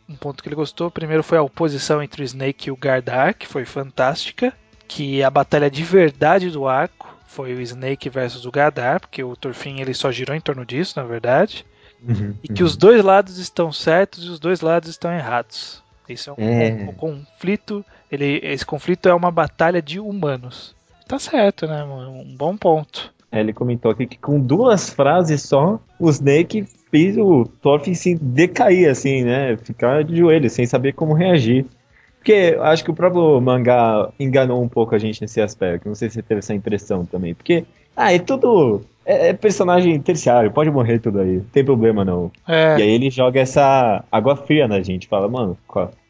[0.08, 3.34] um ponto que ele gostou, primeiro foi a oposição entre o Snake e o Gardar,
[3.34, 4.52] que foi fantástica,
[4.86, 9.36] que a batalha de verdade do arco foi o Snake versus o Gardar, porque o
[9.36, 11.64] Torfin ele só girou em torno disso, na verdade.
[12.02, 12.66] Uhum, e que uhum.
[12.66, 15.82] os dois lados estão certos e os dois lados estão errados.
[16.08, 16.72] Isso é um, é.
[16.72, 17.84] um, um conflito.
[18.10, 20.74] Ele, esse conflito é uma batalha de humanos.
[21.06, 21.84] Tá certo, né?
[21.84, 23.12] Um bom ponto.
[23.30, 28.14] É, ele comentou aqui que com duas frases só, o Snake fez o Thorfinn se
[28.14, 29.56] decair, assim, né?
[29.58, 31.66] Ficar de joelho, sem saber como reagir.
[32.18, 35.88] Porque acho que o próprio mangá enganou um pouco a gente nesse aspecto.
[35.88, 37.34] Não sei se você teve essa impressão também.
[37.34, 37.64] Porque,
[37.96, 38.82] ah, é tudo.
[39.04, 41.36] É, é personagem terciário, pode morrer tudo aí.
[41.36, 42.30] Não tem problema não.
[42.46, 42.78] É.
[42.78, 45.06] E aí ele joga essa água fria na gente.
[45.06, 45.56] Fala, mano,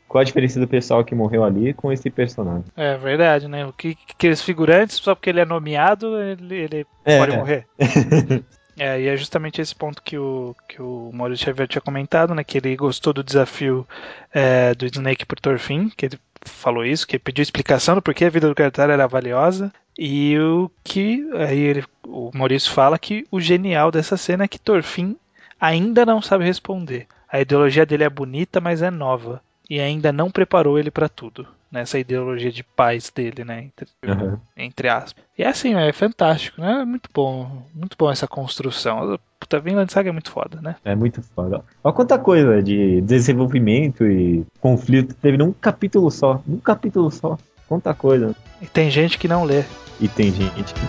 [0.08, 2.64] qual, a diferença do pessoal que morreu ali com esse personagem.
[2.76, 3.66] É verdade, né?
[3.66, 7.18] O que aqueles figurantes, só porque ele é nomeado, ele, ele é.
[7.18, 7.66] pode morrer.
[8.78, 12.42] é, e é justamente esse ponto que o, que o Maurício Xavier tinha comentado, né?
[12.42, 13.86] Que ele gostou do desafio
[14.32, 18.24] é, do Snake por Torfin, que ele falou isso, que ele pediu explicação do porquê
[18.24, 19.72] a vida do Cartar era valiosa.
[19.98, 24.58] E o que aí ele, o Maurício fala que o genial dessa cena é que
[24.58, 25.16] Torfin
[25.60, 29.42] ainda não sabe responder a ideologia dele é bonita, mas é nova.
[29.68, 31.46] E ainda não preparou ele para tudo.
[31.70, 33.64] Nessa ideologia de paz dele, né?
[33.64, 34.40] Entre, Aham.
[34.56, 35.22] entre aspas.
[35.36, 36.80] E é assim, é fantástico, né?
[36.80, 37.62] É muito bom.
[37.74, 39.18] Muito bom essa construção.
[39.38, 40.76] Puta, Vinland Saga é muito foda, né?
[40.82, 41.62] É muito foda.
[41.84, 46.40] Olha quanta coisa de desenvolvimento e conflito teve num capítulo só.
[46.46, 47.36] Num capítulo só.
[47.68, 48.34] Quanta coisa.
[48.62, 49.62] E tem gente que não lê.
[50.00, 50.80] E tem gente que.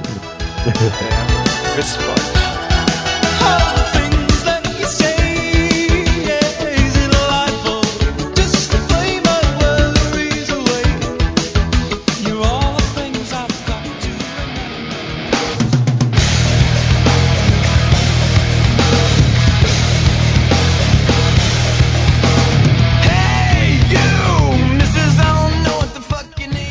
[0.70, 2.39] É, vê se pode.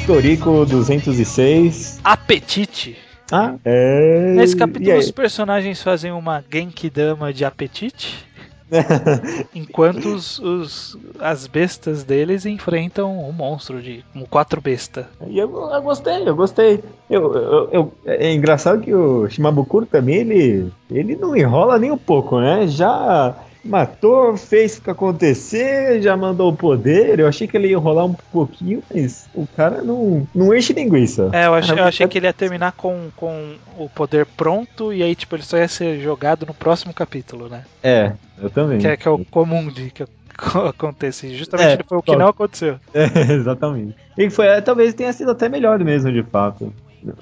[0.08, 2.00] Torico 206.
[2.02, 2.96] Apetite.
[3.30, 4.32] Ah, é.
[4.36, 8.24] Nesse capítulo, os personagens fazem uma Genkidama de apetite,
[9.54, 15.10] enquanto os, os- as bestas deles enfrentam um monstro de um quatro besta.
[15.26, 16.82] E eu, eu gostei, eu gostei.
[17.10, 21.98] Eu, eu- eu- é engraçado que o Shimabukuro também, ele, ele não enrola nem um
[21.98, 22.66] pouco, né?
[22.66, 27.18] Já matou, fez o que acontecer, já mandou o poder.
[27.18, 31.30] Eu achei que ele ia enrolar um pouquinho, mas o cara não, não enche linguiça.
[31.32, 35.02] É, eu achei, eu achei que ele ia terminar com, com o poder pronto e
[35.02, 37.64] aí, tipo, ele só ia ser jogado no próximo capítulo, né?
[37.82, 38.78] É, eu também.
[38.78, 40.04] Que é, que é o comum de que
[40.68, 41.34] acontece.
[41.36, 42.78] Justamente É, foi o que não aconteceu.
[42.94, 43.94] É, exatamente.
[44.16, 46.72] E foi, é, talvez tenha sido até melhor mesmo, de fato.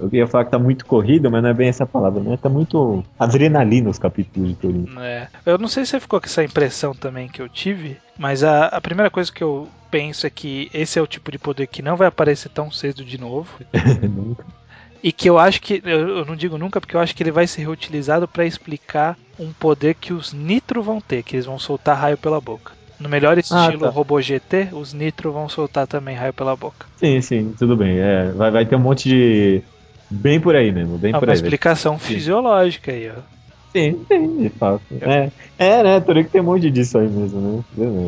[0.00, 2.36] Eu ia falar que tá muito corrido, mas não é bem essa palavra, né?
[2.40, 5.00] Tá muito adrenalina os capítulos de Torino.
[5.00, 5.28] É.
[5.44, 8.66] Eu não sei se você ficou com essa impressão também que eu tive, mas a,
[8.66, 11.82] a primeira coisa que eu penso é que esse é o tipo de poder que
[11.82, 13.48] não vai aparecer tão cedo de novo.
[14.02, 14.44] Nunca.
[15.02, 15.80] E que eu acho que.
[15.84, 19.52] Eu não digo nunca, porque eu acho que ele vai ser reutilizado pra explicar um
[19.52, 22.72] poder que os Nitro vão ter, que eles vão soltar raio pela boca.
[22.98, 23.90] No melhor estilo tá.
[23.90, 26.86] robô GT, os Nitro vão soltar também raio pela boca.
[26.96, 27.98] Sim, sim, tudo bem.
[27.98, 29.64] É, vai, vai ter um monte de.
[30.08, 31.38] Bem por aí mesmo, bem É por uma aí.
[31.38, 32.08] explicação Sim.
[32.08, 33.22] fisiológica aí, ó.
[33.74, 34.86] Sim, sim, de fato.
[35.02, 36.00] É, é né?
[36.00, 37.64] Torino tem um monte disso aí mesmo, né?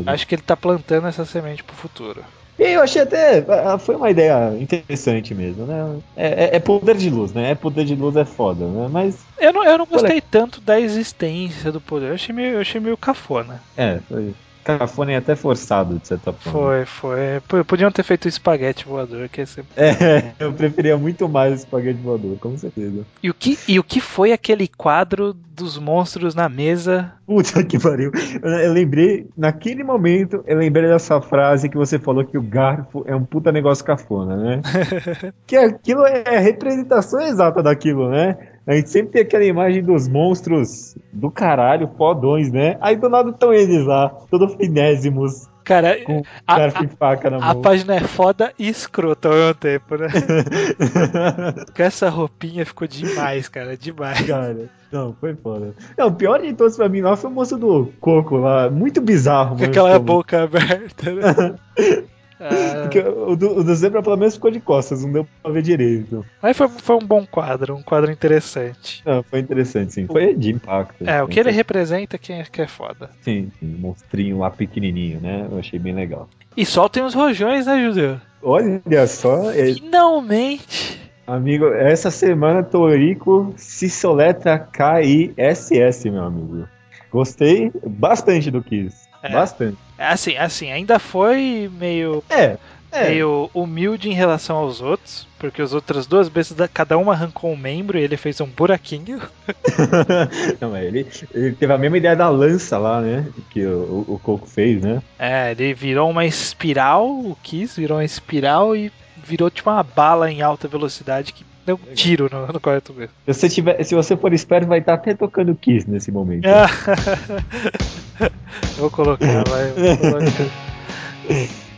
[0.07, 2.25] Acho que ele tá plantando essa semente pro futuro.
[2.59, 3.45] E eu achei até.
[3.49, 5.75] ah, Foi uma ideia interessante mesmo, né?
[6.17, 7.51] É, é- é poder de luz, né?
[7.51, 8.89] É poder de luz é foda, né?
[8.89, 9.29] Mas.
[9.39, 12.11] Eu não, eu não gostei tanto da existência do poder.
[12.11, 13.65] Eu achei meio, eu achei meio cafona.
[13.77, 14.35] É, foi.
[14.77, 16.85] Cafone até forçado, de certa forma.
[16.85, 17.65] Foi, foi.
[17.65, 21.57] Podiam ter feito o espaguete voador, que ia ser É, eu preferia muito mais o
[21.57, 23.05] espaguete voador, com certeza.
[23.23, 27.13] E o, que, e o que foi aquele quadro dos monstros na mesa?
[27.27, 28.13] Puta que pariu.
[28.43, 33.15] Eu lembrei, naquele momento, eu lembrei dessa frase que você falou que o garfo é
[33.15, 34.63] um puta negócio cafona, né?
[35.47, 38.37] que aquilo é a representação exata daquilo, né?
[38.69, 42.77] A gente sempre tem aquela imagem dos monstros do caralho, fodões, né?
[42.83, 47.39] Aí do nada estão eles lá, todos finésimos, Cara, com a, garfo e faca na
[47.39, 47.63] a mão.
[47.63, 50.09] página é foda e escrota ao mesmo tempo, né?
[51.75, 54.21] Com essa roupinha ficou demais, cara, demais.
[54.27, 55.75] Cara, não, foi foda.
[55.97, 59.01] Não, o pior de todos pra mim lá foi o moço do Coco lá, muito
[59.01, 61.55] bizarro, Com aquela boca aberta, né?
[62.41, 65.51] Ah, Porque o do, o do Zebra pelo menos ficou de costas, não deu pra
[65.53, 66.25] ver direito.
[66.43, 69.03] mas foi, foi um bom quadro, um quadro interessante.
[69.05, 70.07] Não, foi interessante, sim.
[70.07, 71.05] Foi de impacto.
[71.09, 73.11] É, o que ele representa que é, que é foda.
[73.23, 75.47] Sim, sim, um monstrinho lá pequenininho, né?
[75.51, 76.29] Eu achei bem legal.
[76.57, 78.21] E soltem os rojões, né, Judeu?
[78.43, 80.99] Olha só, é- Finalmente!
[81.27, 86.69] amigo, essa semana Torico se soletra K-I-S-S, meu amigo.
[87.11, 89.08] Gostei bastante do Kiss.
[89.23, 89.31] É.
[89.33, 89.77] Bastante.
[89.99, 92.57] Assim, assim, ainda foi meio É,
[92.93, 93.09] é.
[93.09, 97.51] meio humilde em relação aos outros, porque as outras duas bestas, da- cada uma arrancou
[97.53, 99.21] um membro e ele fez um buraquinho.
[100.61, 103.27] Não, mas ele, ele teve a mesma ideia da lança lá, né?
[103.51, 105.03] Que o, o, o Coco fez, né?
[105.19, 108.93] É, ele virou uma espiral, o Kiss virou uma espiral e
[109.25, 113.13] virou tipo uma bala em alta velocidade que deu um tiro no, no quarto mesmo.
[113.27, 116.45] Se você, tiver, se você for esperto, vai estar até tocando Kiss nesse momento.
[118.79, 119.71] vou colocar, vai.
[119.73, 120.29] Vou colocar.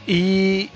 [0.06, 0.68] E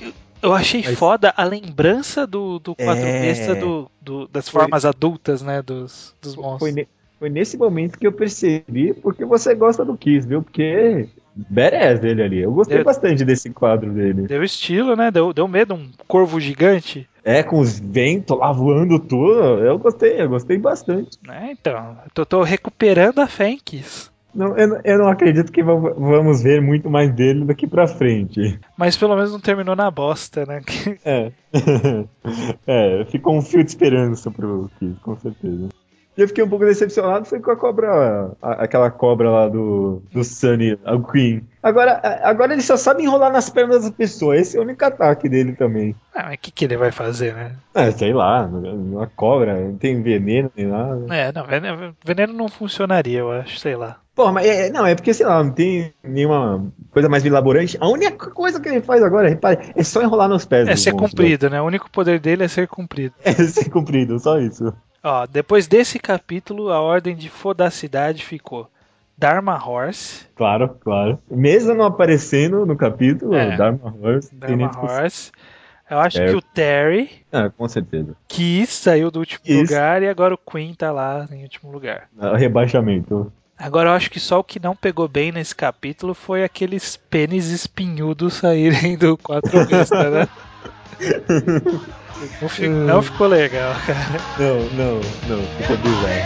[0.43, 3.21] eu achei Mas- foda a lembrança do, do quatro É.
[3.23, 6.75] besta do, do- das Foi- formas adultas, né, dos, dos Foi, monstros.
[6.75, 6.89] ne-
[7.19, 10.43] foi nesse momento que eu percebi porque você gosta do Kiss, viu?
[10.43, 12.39] Porque badass dele ali.
[12.41, 14.27] Eu gostei Eu- bastante desse quadro dele.
[14.27, 15.11] Deu estilo, né?
[15.11, 17.09] Deu, deu medo, um corvo gigante.
[17.25, 19.41] É, com os ventos lá voando tudo.
[19.65, 21.19] Eu gostei, eu gostei bastante.
[21.27, 21.57] Né?
[21.59, 23.27] Então, eu tô, recuperando a
[23.65, 24.11] Kiss.
[24.35, 27.87] Não, eu, não- eu não acredito que va- vamos ver muito mais dele daqui pra
[27.87, 28.59] frente.
[28.77, 30.61] Mas pelo menos não terminou na bosta, né?
[31.05, 31.31] É.
[32.67, 35.69] é, ficou um fio de esperança pro Kiss, com certeza.
[36.17, 40.01] E eu fiquei um pouco decepcionado foi com a cobra, a- aquela cobra lá do,
[40.13, 41.43] do Sunny, a Queen.
[41.63, 45.29] Agora, agora ele só sabe enrolar nas pernas das pessoas, esse é o único ataque
[45.29, 45.95] dele também.
[46.15, 47.53] Ah, mas o que, que ele vai fazer, né?
[47.75, 51.13] Ah, sei lá, uma cobra, não tem veneno nem nada.
[51.15, 53.97] É, não, veneno, veneno não funcionaria, eu acho, sei lá.
[54.15, 57.77] Porra, mas é, não, é porque, sei lá, não tem nenhuma coisa mais elaborante.
[57.81, 60.69] A única coisa que ele faz agora, repare, é só enrolar nos pés.
[60.69, 61.11] É ser monstros.
[61.11, 61.61] cumprido, né?
[61.61, 63.13] O único poder dele é ser cumprido.
[63.25, 64.73] É ser cumprido, só isso.
[65.05, 68.69] Ó, depois desse capítulo, a ordem de fodacidade ficou
[69.17, 71.19] Dharma Horse, Claro, claro.
[71.31, 73.57] Mesmo não aparecendo no capítulo, É.
[73.57, 74.35] Dharma Horse.
[74.35, 74.71] Dharma.
[74.77, 75.31] Horse.
[75.91, 76.27] Eu acho É.
[76.29, 78.17] que o Terry Ah, com certeza.
[78.27, 82.09] quis, saiu do último lugar e agora o Queen tá lá em último lugar.
[82.19, 83.31] Ah, Rebaixamento.
[83.57, 87.51] Agora eu acho que só o que não pegou bem nesse capítulo foi aqueles pênis
[87.51, 90.29] espinhudos saírem do quatro besta, né?
[92.41, 94.21] Não, fi- não ficou legal, cara.
[94.39, 94.95] Não, não,
[95.29, 95.43] não.
[95.57, 96.23] Ficou bizarro.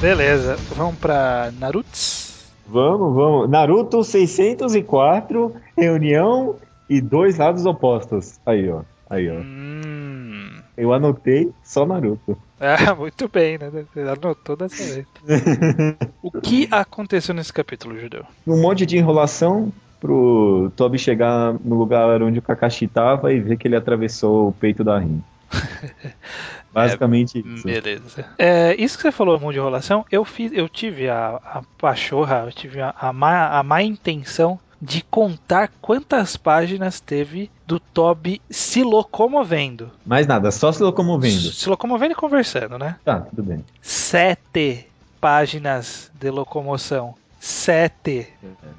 [0.00, 2.46] Beleza, vamos pra Narutos.
[2.66, 3.48] Vamos, vamos.
[3.50, 6.56] Naruto 604, reunião
[6.88, 8.38] e dois lados opostos.
[8.44, 8.82] Aí, ó.
[9.08, 9.34] Aí, ó.
[9.40, 10.60] Hum.
[10.76, 12.36] Eu anotei só Naruto.
[12.60, 13.70] Ah, muito bem, né?
[13.70, 15.06] Você anotou dessa vez.
[16.20, 18.24] O que aconteceu nesse capítulo, Judeu?
[18.44, 23.58] Um monte de enrolação pro Toby chegar no lugar onde o Kakashi tava e ver
[23.58, 25.22] que ele atravessou o peito da Rin.
[26.72, 27.64] Basicamente isso.
[27.64, 28.24] Beleza.
[28.38, 32.44] É, isso que você falou, mão de enrolação, eu fiz, eu tive a, a pachorra,
[32.46, 38.40] eu tive a, a, má, a má intenção de contar quantas páginas teve do Toby
[38.48, 39.90] se locomovendo.
[40.06, 41.52] Mais nada, só se locomovendo.
[41.52, 42.96] Se locomovendo e conversando, né?
[43.04, 43.64] Tá, tudo bem.
[43.82, 44.86] Sete
[45.20, 47.14] páginas de locomoção.
[47.40, 48.28] Sete.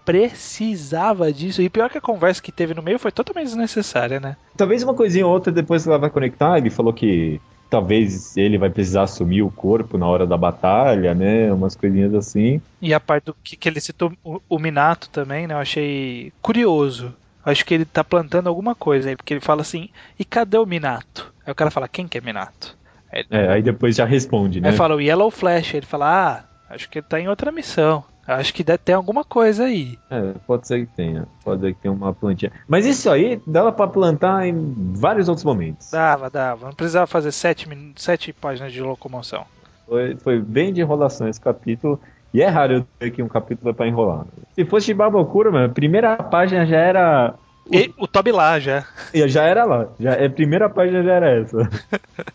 [0.06, 1.62] Precisava disso.
[1.62, 4.36] E pior que a conversa que teve no meio foi totalmente desnecessária, né?
[4.58, 6.58] Talvez uma coisinha ou outra depois ela vai conectar.
[6.58, 7.40] Ele falou que
[7.70, 11.52] talvez ele vai precisar assumir o corpo na hora da batalha, né?
[11.54, 12.62] Umas coisinhas assim.
[12.82, 15.54] E a parte do que, que ele citou o, o Minato também, né?
[15.54, 17.14] Eu achei curioso.
[17.46, 19.90] Acho que ele tá plantando alguma coisa aí, porque ele fala assim,
[20.20, 21.34] e cadê o Minato?
[21.46, 22.78] Aí o cara fala, quem que é Minato?
[23.12, 24.70] Aí, É, aí depois já responde, né?
[24.70, 26.06] aí fala o Yellow Flash, ele fala,
[26.70, 28.04] ah, acho que ele tá em outra missão.
[28.36, 29.98] Acho que deve ter alguma coisa aí.
[30.10, 31.28] É, pode ser que tenha.
[31.44, 32.52] Pode ser que tenha uma plantinha.
[32.68, 35.90] Mas isso aí dava pra plantar em vários outros momentos.
[35.92, 36.68] Dava, dava.
[36.68, 39.46] Não precisava fazer sete, sete páginas de locomoção.
[39.88, 42.00] Foi, foi bem de enrolação esse capítulo.
[42.32, 44.26] E é raro eu ter que um capítulo pra enrolar.
[44.54, 47.34] Se fosse de Babocura, mano, a primeira página já era.
[47.72, 48.84] E o Toby lá já.
[49.14, 49.88] Já era lá.
[50.00, 51.70] Já, a primeira página já era essa.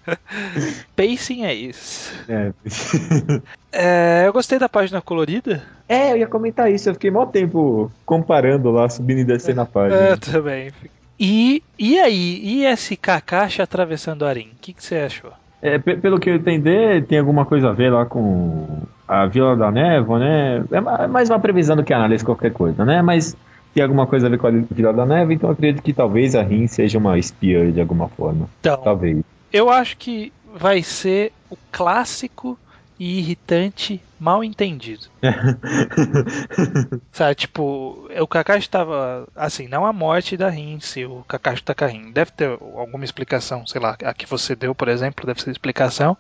[0.97, 2.13] Pacing é isso.
[2.29, 2.53] É.
[3.77, 5.61] É, eu gostei da página colorida.
[5.89, 6.89] É, eu ia comentar isso.
[6.89, 10.01] Eu fiquei mó tempo comparando lá, subindo e descendo a página.
[10.11, 10.71] Eu também.
[11.19, 12.39] E, e aí?
[12.41, 14.51] E esse Kakashi atravessando a Arin?
[14.53, 15.33] O que, que você achou?
[15.61, 19.57] É, pe- pelo que eu entender, tem alguma coisa a ver lá com a Vila
[19.57, 20.65] da Névoa, né?
[20.71, 23.03] É é mais uma previsão do que análise qualquer coisa, né?
[23.03, 23.35] Mas
[23.75, 26.35] tem alguma coisa a ver com a Vila da Névoa, então eu acredito que talvez
[26.35, 28.49] a Rin seja uma espiã de alguma forma.
[28.61, 29.23] Então, Talvez.
[29.53, 32.57] eu acho que vai ser o clássico
[32.99, 35.07] e irritante mal entendido.
[37.13, 39.27] Sabe, tipo, o Kakashi tava.
[39.35, 42.13] Assim, não a morte da Rin, se o Kakashi tá com a Rin.
[42.13, 46.17] Deve ter alguma explicação, sei lá, a que você deu, por exemplo, deve ser explicação.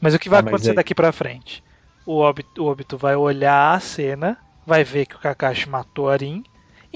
[0.00, 1.62] Mas o que vai Ah, acontecer aí- daqui pra frente?
[2.04, 4.36] O Obito, o Obito vai olhar a cena,
[4.66, 6.44] vai ver que o Kakashi matou a Rin.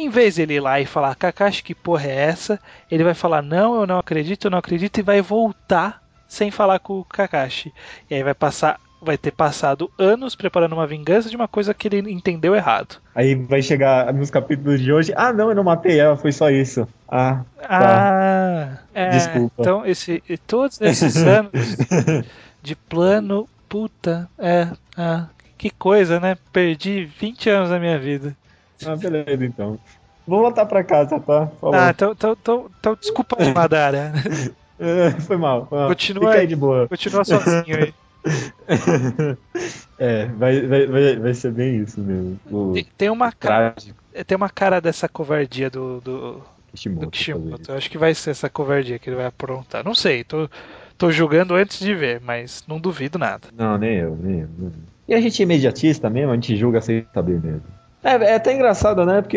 [0.00, 2.58] Em vez ele ir lá e falar, Kakashi, que porra é essa?
[2.90, 6.78] Ele vai falar, não, eu não acredito, eu não acredito, e vai voltar sem falar
[6.78, 7.70] com o Kakashi.
[8.08, 11.86] E aí vai passar, vai ter passado anos preparando uma vingança de uma coisa que
[11.86, 12.96] ele entendeu errado.
[13.14, 15.12] Aí vai chegar nos capítulos de hoje.
[15.14, 16.88] Ah, não, eu não matei ela, foi só isso.
[17.06, 19.54] Ah, Ah, é, Desculpa.
[19.60, 21.76] Então, esse, e todos esses anos
[22.62, 25.26] de plano, puta, é, ah,
[25.58, 26.38] que coisa, né?
[26.50, 28.34] Perdi 20 anos da minha vida.
[28.86, 29.78] Ah beleza então.
[30.26, 31.48] Vou voltar pra casa, tá?
[31.60, 31.74] Falou.
[31.74, 34.12] Ah, então, então, então, então desculpa aí, Madara.
[34.82, 35.66] É, foi mal.
[35.66, 35.88] Foi mal.
[35.88, 36.46] Continua Fica aí aí.
[36.46, 36.88] de boa.
[36.88, 37.94] Continua sozinho aí.
[39.98, 42.40] é, vai, vai, vai, vai ser bem isso mesmo.
[42.50, 47.06] O Tem, tem uma cara, trágico tem uma cara dessa covardia do, do, Kishimoto.
[47.06, 47.72] do Kishimoto.
[47.72, 49.84] acho que vai ser essa covardia que ele vai aprontar.
[49.84, 50.48] Não sei, tô,
[50.98, 53.48] tô julgando antes de ver, mas não duvido nada.
[53.56, 54.48] Não, nem eu, nem eu.
[54.58, 54.72] nem eu.
[55.08, 57.62] E a gente é imediatista mesmo, a gente julga sem saber mesmo.
[58.02, 59.20] É, é até engraçado, né?
[59.20, 59.36] Porque,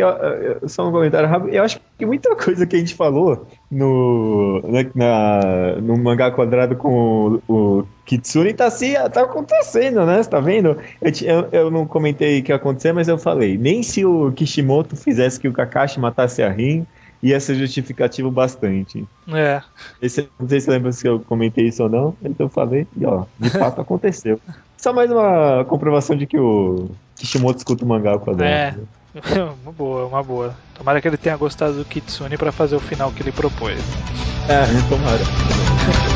[0.67, 4.83] só um comentário rápido, eu acho que muita coisa que a gente falou no, na,
[4.95, 10.23] na- no mangá quadrado com o, o Kitsune tá, se, tá acontecendo, né?
[10.23, 10.77] Você tá vendo?
[11.01, 14.95] Eu, eu, não comentei o que ia acontecer, mas eu falei, nem se o Kishimoto
[14.95, 16.85] fizesse que o Kakashi matasse a Rin,
[17.23, 19.07] ia ser justificativo bastante.
[19.29, 19.61] É.
[20.01, 22.85] Esse, não sei se você lembra se eu comentei isso ou não, mas eu falei,
[22.97, 24.39] e ó, de fato aconteceu.
[24.77, 28.51] Só mais uma comprovação de que o Kishimoto escuta o mangá ao quadrado.
[28.51, 28.75] É.
[29.63, 30.53] uma boa, uma boa.
[30.75, 33.79] Tomara que ele tenha gostado do Kitsune pra fazer o final que ele propôs.
[34.49, 36.12] É, tomara.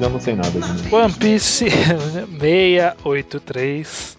[0.00, 0.50] Eu não sei nada.
[0.58, 0.66] Né?
[0.92, 1.66] One Piece
[2.40, 4.16] 683.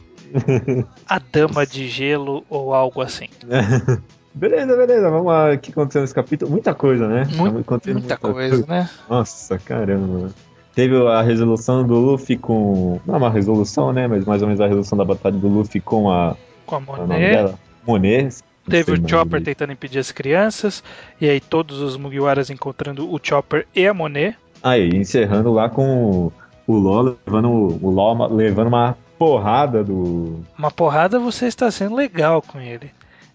[1.07, 3.27] A Dama de Gelo ou algo assim.
[4.34, 5.51] beleza, beleza, vamos lá.
[5.53, 6.51] O que aconteceu nesse capítulo?
[6.51, 7.27] Muita coisa, né?
[7.36, 8.89] Muito- acontecendo muita coisa, né?
[9.09, 10.29] Nossa, caramba.
[10.73, 12.99] Teve a resolução do Luffy com.
[13.05, 14.07] Não é uma resolução, né?
[14.07, 16.38] Mas mais ou menos a resolução da batalha do Luffy com a.
[16.65, 17.53] Com a Monet.
[17.86, 18.38] Monet.
[18.69, 19.45] Teve o Chopper direito.
[19.45, 20.82] tentando impedir as crianças.
[21.19, 24.38] E aí todos os Mugiwaras encontrando o Chopper e a Monet.
[24.64, 26.32] Aí, encerrando lá com
[26.68, 30.43] o LOL levando, o LOL levando uma porrada do.
[30.57, 32.91] Uma porrada você está sendo legal com ele.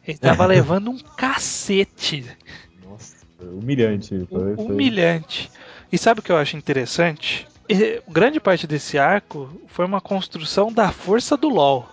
[0.07, 2.25] Ele tava levando um cacete.
[2.89, 4.27] Nossa, humilhante.
[4.57, 5.51] Humilhante.
[5.91, 7.47] E sabe o que eu acho interessante?
[8.09, 11.89] Grande parte desse arco foi uma construção da força do LoL.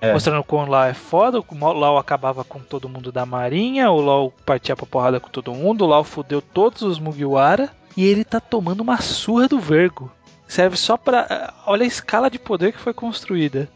[0.00, 0.12] É.
[0.12, 4.00] Mostrando como o LoL é foda, o LoL acabava com todo mundo da marinha, o
[4.00, 8.24] LoL partia pra porrada com todo mundo, o LoL fudeu todos os Mugiwara e ele
[8.24, 10.10] tá tomando uma surra do Vergo.
[10.46, 11.54] Serve só pra.
[11.66, 13.68] Olha a escala de poder que foi construída.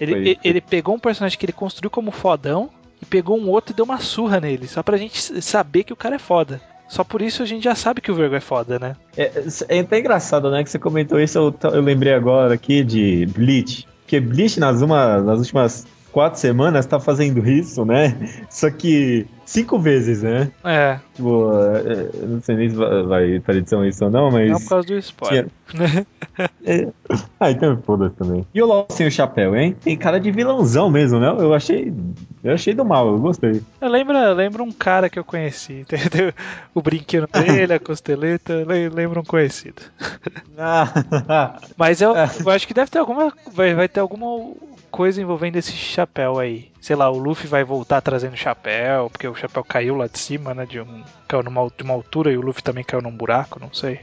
[0.00, 3.72] Ele, Foi- ele- pegou um personagem que ele construiu como fodão e pegou um outro
[3.72, 6.60] e deu uma surra nele, só pra gente saber que o cara é foda.
[6.88, 8.96] Só por isso a gente já sabe que o Vergo é foda, né?
[9.16, 9.30] É,
[9.68, 10.62] é até engraçado, né?
[10.62, 13.86] Que você comentou isso, eu, eu lembrei agora aqui de Bleach.
[14.02, 18.16] Porque Bleach nas, uma, nas últimas quatro semanas tá fazendo isso, né?
[18.48, 20.50] Só que cinco vezes, né?
[20.64, 24.30] É, Tipo, é, eu não sei nem se vai, vai pra edição isso ou não,
[24.30, 24.48] mas.
[24.50, 25.48] não por causa do spoiler.
[26.66, 26.88] É.
[27.38, 28.44] Ah, então foda-se também.
[28.54, 29.76] E o LOL sem o chapéu, hein?
[29.84, 31.28] Tem cara de vilãozão mesmo, né?
[31.28, 31.92] Eu achei.
[32.42, 33.60] Eu achei do mal, eu gostei.
[33.80, 36.32] Lembra, lembra um cara que eu conheci, entendeu?
[36.74, 39.82] O brinquedo dele, a costeleta, le- lembra um conhecido.
[40.58, 43.32] Ah, Mas eu, eu acho que deve ter alguma.
[43.52, 44.26] Vai, vai ter alguma
[44.96, 46.70] coisa envolvendo esse chapéu aí.
[46.80, 50.54] Sei lá, o Luffy vai voltar trazendo chapéu, porque o chapéu caiu lá de cima,
[50.54, 50.64] né?
[50.66, 53.72] De um, caiu numa, de uma altura e o Luffy também caiu num buraco, não
[53.72, 54.00] sei.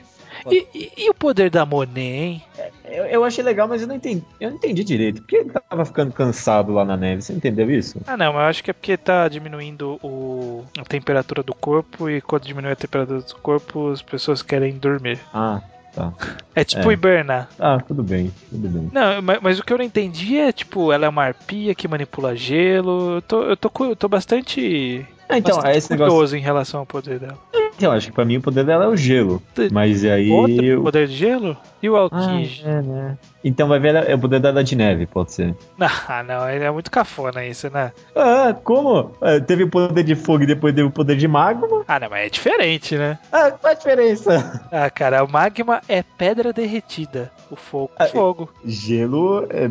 [0.50, 2.44] E, e- e o poder da Monet, hein?
[2.86, 4.24] eu, eu achei legal, mas eu não entendi.
[4.40, 5.22] Eu não entendi direito.
[5.22, 7.22] Por que ele tava ficando cansado lá na neve?
[7.22, 8.00] Você entendeu isso?
[8.08, 12.10] Ah, não, mas eu acho que é porque tá diminuindo o, a temperatura do corpo
[12.10, 15.20] e quando diminui a temperatura do corpo, as pessoas querem dormir.
[15.34, 15.62] Ah,
[15.94, 16.14] tá.
[16.56, 16.94] É tipo É.
[16.94, 17.50] hibernar.
[17.60, 18.90] Ah, tudo bem, tudo bem.
[18.94, 21.88] Não, mas, mas o que eu não entendi é, tipo, ela é uma arpia que
[21.88, 23.16] manipula gelo.
[23.16, 26.12] Eu tô, eu tô, eu tô bastante, Ah, então, bastante é esse negócio.
[26.12, 27.38] curioso em relação ao poder dela.
[27.76, 29.42] Então, acho que pra mim o poder dela é o gelo.
[29.72, 30.30] Mas aí.
[30.30, 31.58] Outro eu- poder de gelo?
[31.82, 32.62] E o Ah, Aokiji?
[32.64, 33.18] é, né?
[33.44, 35.56] Então vai ver, é o poder dela de neve, pode ser.
[36.08, 37.92] Ah, não, ele é muito cafona isso, né?
[38.16, 39.12] Ah, como?
[39.22, 41.84] É, teve o poder de fogo e depois teve o poder de magma.
[41.88, 43.18] Ah, não, mas é diferente, né?
[43.32, 44.62] Ah, qual a diferença?
[44.72, 47.32] Ah, cara, o magma é pedra derretida.
[47.50, 48.48] O fogo é Ah, fogo.
[48.64, 49.68] Gelo é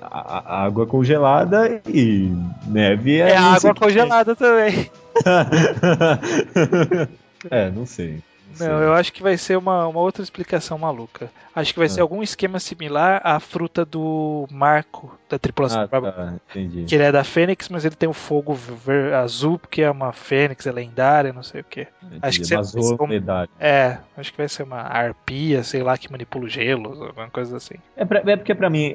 [0.00, 2.32] água congelada e
[2.66, 3.32] neve é.
[3.32, 4.90] É, água congelada também.
[7.50, 8.22] é, não sei.
[8.54, 8.66] sei.
[8.66, 11.30] Não, eu acho que vai ser uma, uma outra explicação maluca.
[11.60, 12.02] Acho que vai ser Ah.
[12.02, 16.84] algum esquema similar à fruta do Marco, da tripulação Ah, tá, entendi.
[16.84, 20.12] Que ele é da Fênix, mas ele tem o fogo ver- azul, porque é uma
[20.12, 21.80] Fênix, é lendária, não sei o que.
[21.80, 22.46] acho que Entendi.
[22.48, 23.48] você- Vazou você- a medalha.
[23.58, 27.56] É, acho que vai ser uma arpia, sei lá, que manipula o gelo, alguma coisa
[27.56, 27.74] assim.
[27.96, 28.94] É, pra- é porque pra mim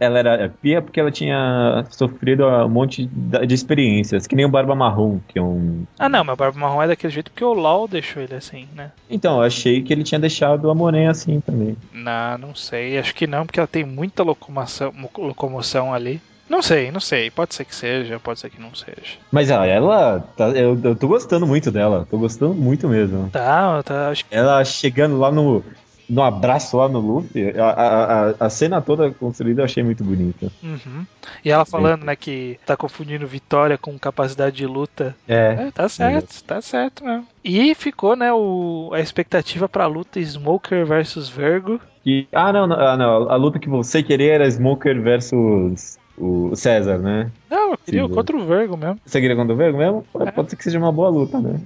[0.00, 4.74] ela- era pia porque ela tinha sofrido um monte de experiências, que nem o Barba
[4.74, 5.84] Marrom, que é um.
[5.98, 8.68] Ah, não, mas o Barba Marrom é daquele jeito porque o LoL deixou ele assim,
[8.74, 8.90] né?
[9.10, 11.76] Então, eu achei que ele tinha deixado a Monet assim também.
[12.04, 16.20] Não, não sei, acho que não, porque ela tem muita locomoção, mo- locomoção ali.
[16.46, 19.16] Não sei, não sei, pode ser que seja, pode ser que não seja.
[19.32, 20.20] Mas ah, ela.
[20.36, 23.30] tá- eu, eu tô gostando muito dela, tô gostando muito mesmo.
[23.30, 25.64] Tá, tá, acho que Ela chegando lá no.
[26.14, 30.04] No abraço lá no Luffy, a, a, a, a cena toda construída eu achei muito
[30.04, 30.50] bonita.
[30.62, 31.04] Uhum.
[31.44, 35.16] E ela falando, né, que tá confundindo vitória com capacidade de luta.
[35.26, 35.66] É.
[35.66, 37.26] É, tá certo, tá certo mesmo.
[37.44, 41.80] E ficou, né, o, a expectativa pra luta Smoker versus Vergo.
[42.06, 46.54] E, ah, não, não, ah, não, a luta que você queria era Smoker versus o
[46.54, 47.30] César, né?
[47.50, 49.00] Não, eu queria Sim, contra o Vergo mesmo.
[49.04, 50.06] Você queria contra o Vergo mesmo?
[50.12, 50.32] Pode, É.
[50.32, 51.60] pode ser que seja uma boa luta, né?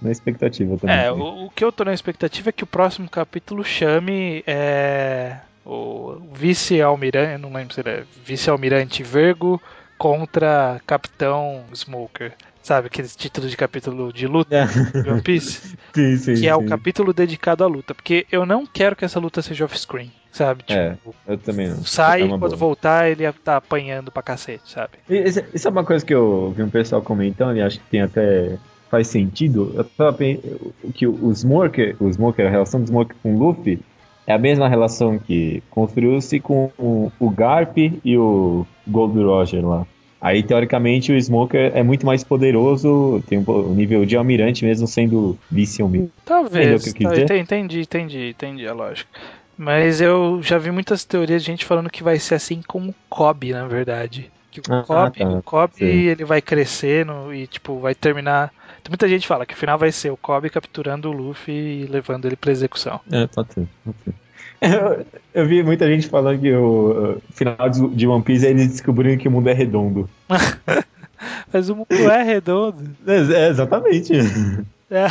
[0.00, 0.96] Na expectativa também.
[0.96, 5.36] É, o, o que eu tô na expectativa é que o próximo capítulo chame é,
[5.64, 9.60] o vice-almirante, não lembro se ele é vice-almirante Vergo
[9.98, 12.32] contra Capitão Smoker.
[12.62, 14.66] Sabe, aqueles títulos de capítulo de luta É.
[15.02, 15.76] de One Piece?
[15.94, 16.66] sim, sim, que é o sim.
[16.66, 17.94] capítulo dedicado à luta.
[17.94, 20.62] Porque eu não quero que essa luta seja off-screen, sabe?
[20.62, 20.96] Tipo, É,
[21.26, 21.82] eu também não.
[21.84, 22.56] sai É e quando boa.
[22.56, 24.92] voltar ele tá apanhando pra cacete, sabe?
[25.10, 28.00] Isso, isso é uma coisa que eu vi um pessoal comentando e acho que tem
[28.02, 28.56] até
[28.88, 29.72] faz sentido.
[29.74, 33.80] Eu tava pensando que o Smoker, o Smoker, a relação do Smoker com o Luffy
[34.26, 39.84] é a mesma relação que construiu-se com o, o Garp e o Gold Roger lá.
[40.22, 45.36] Aí, teoricamente, o Smoker é muito mais poderoso, tem um nível de almirante mesmo sendo
[45.50, 46.12] vice-almirante.
[46.24, 46.86] Talvez.
[46.86, 49.10] o que eu tá, entendi, entendi, entendi a lógica.
[49.58, 52.94] Mas eu já vi muitas teorias de gente falando que vai ser assim com o
[53.08, 54.30] Kobe, na verdade.
[54.52, 55.84] Que o Ah, Kobe, tá, o Kobe sim.
[55.84, 58.52] ele vai crescendo e tipo vai terminar.
[58.82, 61.86] Tem muita gente fala que o final vai ser o Kobe capturando o Luffy e
[61.86, 63.00] levando ele pra execução.
[63.10, 63.66] É, pode ser.
[63.84, 64.14] Pode ser.
[64.62, 65.04] Eu,
[65.34, 69.26] eu vi muita gente falando que o final de One Piece é eles descobriram que
[69.26, 70.08] o mundo é redondo.
[71.52, 72.90] Mas o mundo é redondo.
[73.06, 74.12] É, é, exatamente.
[74.94, 75.06] É,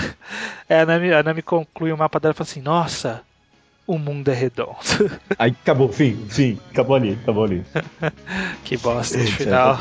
[0.70, 3.22] é, a, Nami, a Nami conclui o mapa dela e fala assim: Nossa,
[3.88, 4.78] o mundo é redondo.
[5.40, 7.64] Aí acabou, fim, fim, acabou ali, acabou ali.
[8.64, 9.80] que bosta de final.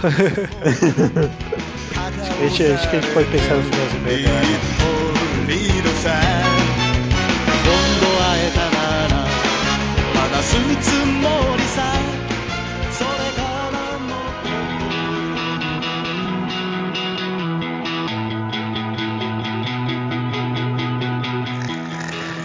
[2.40, 4.70] acho, que, acho que a gente pode pensar nos meus e-mails.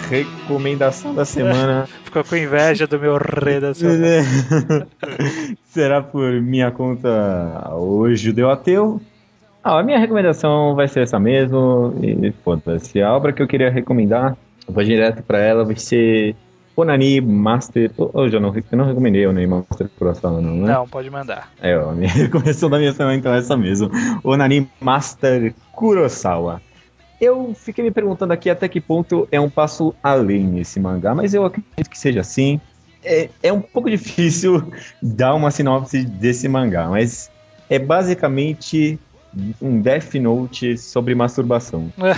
[0.09, 3.89] Recomendação da semana Ficou com inveja do meu redação.
[5.67, 9.01] será por minha conta o Judeu Ateu.
[9.61, 11.93] Ah, a minha recomendação vai ser essa mesmo.
[12.01, 13.01] E foda-se.
[13.01, 16.37] A obra que eu queria recomendar, eu vou direto pra ela, vai ser
[16.75, 17.91] Onani Master.
[17.97, 20.73] Hoje eu não, eu não recomendei Onani Master Kurosawa, não, né?
[20.73, 21.51] Não, pode mandar.
[21.61, 23.89] É, ó, a minha recomendação da minha semana então é essa mesmo.
[24.23, 26.61] Onani Master Kurosawa.
[27.19, 31.33] Eu fiquei me perguntando aqui até que ponto é um passo além esse mangá, mas
[31.33, 32.59] eu acredito que seja assim.
[33.03, 34.71] É, é um pouco difícil
[35.01, 37.31] dar uma sinopse desse mangá, mas
[37.69, 38.99] é basicamente
[39.61, 41.91] um Death Note sobre masturbação.
[41.99, 42.15] ah,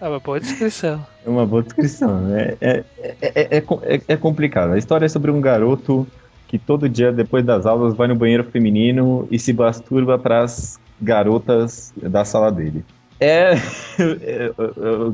[0.08, 1.04] uma boa descrição.
[1.24, 2.54] É uma boa descrição, né?
[2.60, 3.64] É, é, é, é,
[3.96, 4.72] é- é complicado.
[4.72, 6.06] A história é sobre um garoto
[6.48, 10.78] que todo dia, depois das aulas, vai no banheiro feminino e se masturba para as
[11.00, 12.84] garotas da sala dele.
[13.20, 13.54] É,
[13.98, 14.50] é,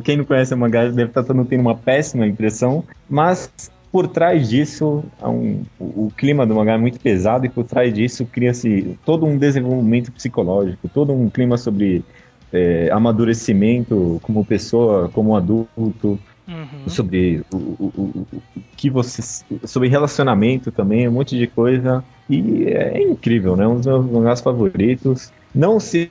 [0.02, 3.52] Quem não conhece o mangá deve estar tendo uma péssima impressão, mas
[3.90, 8.24] por trás disso, um- o, clima do mangá é muito pesado e por trás disso
[8.26, 12.04] cria-se todo um desenvolvimento psicológico, todo um clima sobre
[12.52, 16.18] é, amadurecimento como pessoa, como adulto,
[16.48, 16.88] Uhum.
[16.88, 18.42] sobre o, o- o-
[18.76, 19.22] que você.
[19.64, 22.02] sobre relacionamento também, um monte de coisa.
[22.28, 23.66] E é incrível, né?
[23.68, 25.30] Um dos meus mangás favoritos.
[25.54, 26.08] Não se.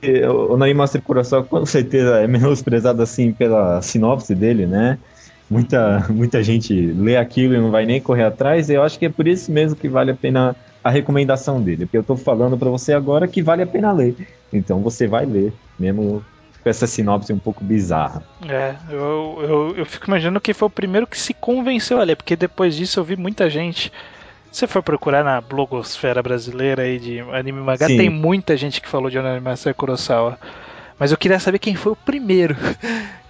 [0.50, 4.98] O Nani Master Kurosawa com certeza é menosprezado assim pela sinopse dele, né?
[5.50, 8.70] Muita, muita gente lê aquilo e não vai nem correr atrás.
[8.70, 11.86] E eu acho que é por isso mesmo que vale a pena a recomendação dele.
[11.86, 14.14] Porque eu tô falando pra você agora que vale a pena ler.
[14.52, 16.24] Então você vai ler, mesmo
[16.62, 18.22] com essa sinopse um pouco bizarra.
[18.48, 22.16] É, eu, eu, eu fico imaginando que foi o primeiro que se convenceu a ler,
[22.16, 23.90] porque depois disso eu vi muita gente.
[24.52, 27.96] Se você for procurar na blogosfera brasileira aí de anime mangá, Sim.
[27.96, 30.38] tem muita gente que falou de Anime Master Kurosawa.
[30.98, 32.56] Mas eu queria saber quem foi o primeiro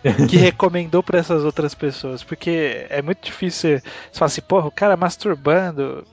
[0.28, 2.22] que recomendou pra essas outras pessoas.
[2.22, 3.82] Porque é muito difícil você,
[4.12, 6.04] falar assim, porra, o cara masturbando.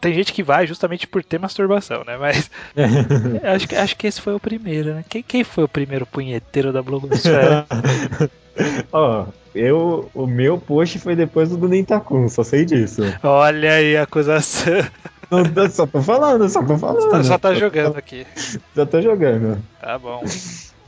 [0.00, 2.16] Tem gente que vai justamente por ter masturbação, né?
[2.16, 2.50] Mas
[3.42, 5.04] acho que, acho que esse foi o primeiro, né?
[5.08, 7.66] Quem, quem foi o primeiro punheteiro da blogosfera?
[8.92, 13.02] Ó, eu, o meu post foi depois do do Nentakun, só sei disso.
[13.22, 14.84] Olha aí a acusação.
[15.30, 17.24] Não, só tô falando, só tô falando.
[17.24, 18.26] Só tá jogando aqui.
[18.74, 19.62] Só tô jogando.
[19.80, 20.24] Tá bom.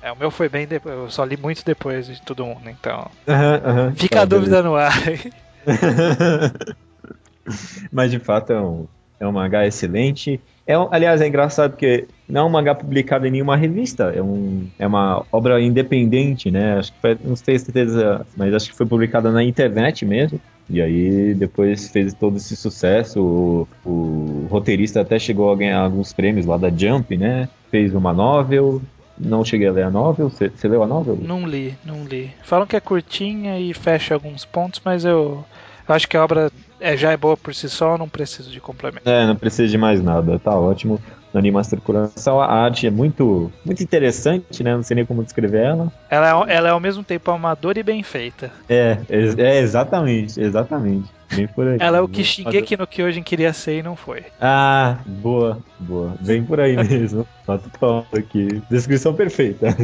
[0.02, 0.94] É, o meu foi bem depois.
[0.94, 3.08] Eu só li muito depois de todo mundo, então.
[3.96, 4.92] Fica Tá, a dúvida no ar.
[5.04, 5.30] beleza.
[7.92, 8.86] Mas de fato é um,
[9.20, 10.40] é um mangá excelente.
[10.66, 14.22] É, um- aliás, é engraçado porque não é um mangá publicado em nenhuma revista, é,
[14.22, 16.78] um, é uma obra independente, né?
[16.78, 20.40] Acho que foi, não tenho certeza, mas acho que foi publicada na internet mesmo.
[20.70, 23.20] E aí depois fez todo esse sucesso.
[23.20, 27.48] O, o roteirista até chegou a ganhar alguns prêmios lá da Jump, né?
[27.70, 28.80] Fez uma novel.
[29.24, 30.28] Não cheguei a ler a novel.
[30.28, 31.16] Você leu a novel?
[31.20, 32.32] Não li, não li.
[32.42, 35.44] Falam que é curtinha e fecha alguns pontos, mas eu,
[35.88, 38.60] eu acho que a obra é, já é boa por si só, não preciso de
[38.60, 39.08] complemento.
[39.08, 41.00] É, não precisa de mais nada, tá ótimo.
[41.32, 44.74] Nani Master Coração, a arte é muito, muito interessante, né?
[44.74, 45.92] Não sei nem como descrever ela.
[46.10, 48.50] Ela é, ela é ao mesmo tempo amadora e bem feita.
[48.68, 51.08] É, é, é exatamente, exatamente.
[51.34, 51.78] Bem por aí.
[51.80, 54.24] Ela é o que Shingeki no Kyojin queria ser e não foi.
[54.38, 56.14] Ah, boa, boa.
[56.20, 57.26] Bem por aí mesmo.
[57.48, 58.62] Nota top aqui.
[58.68, 59.74] Descrição perfeita.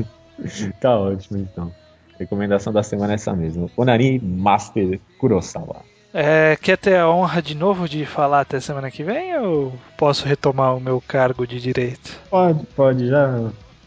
[0.78, 1.72] tá ótimo, então.
[2.18, 3.70] Recomendação da semana é essa mesmo.
[3.76, 5.82] Onari Master Kurosawa.
[6.12, 10.26] É, quer ter a honra de novo de falar até semana que vem ou posso
[10.26, 12.18] retomar o meu cargo de direito?
[12.30, 13.40] Pode, pode, já,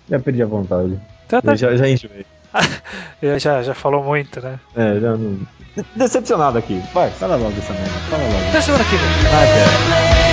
[0.09, 0.99] já perdi a vontade.
[1.27, 1.53] Tá, tá.
[1.53, 2.25] Eu já, já enjoei.
[3.39, 4.59] Já, já, falou muito, né?
[4.75, 5.35] É, já não.
[5.73, 6.81] De- Decepcionado aqui.
[6.93, 7.89] Vai, fala logo essa merda.
[8.09, 8.49] Fala logo.
[8.49, 9.09] Até semana que vem.
[9.27, 10.30] Até.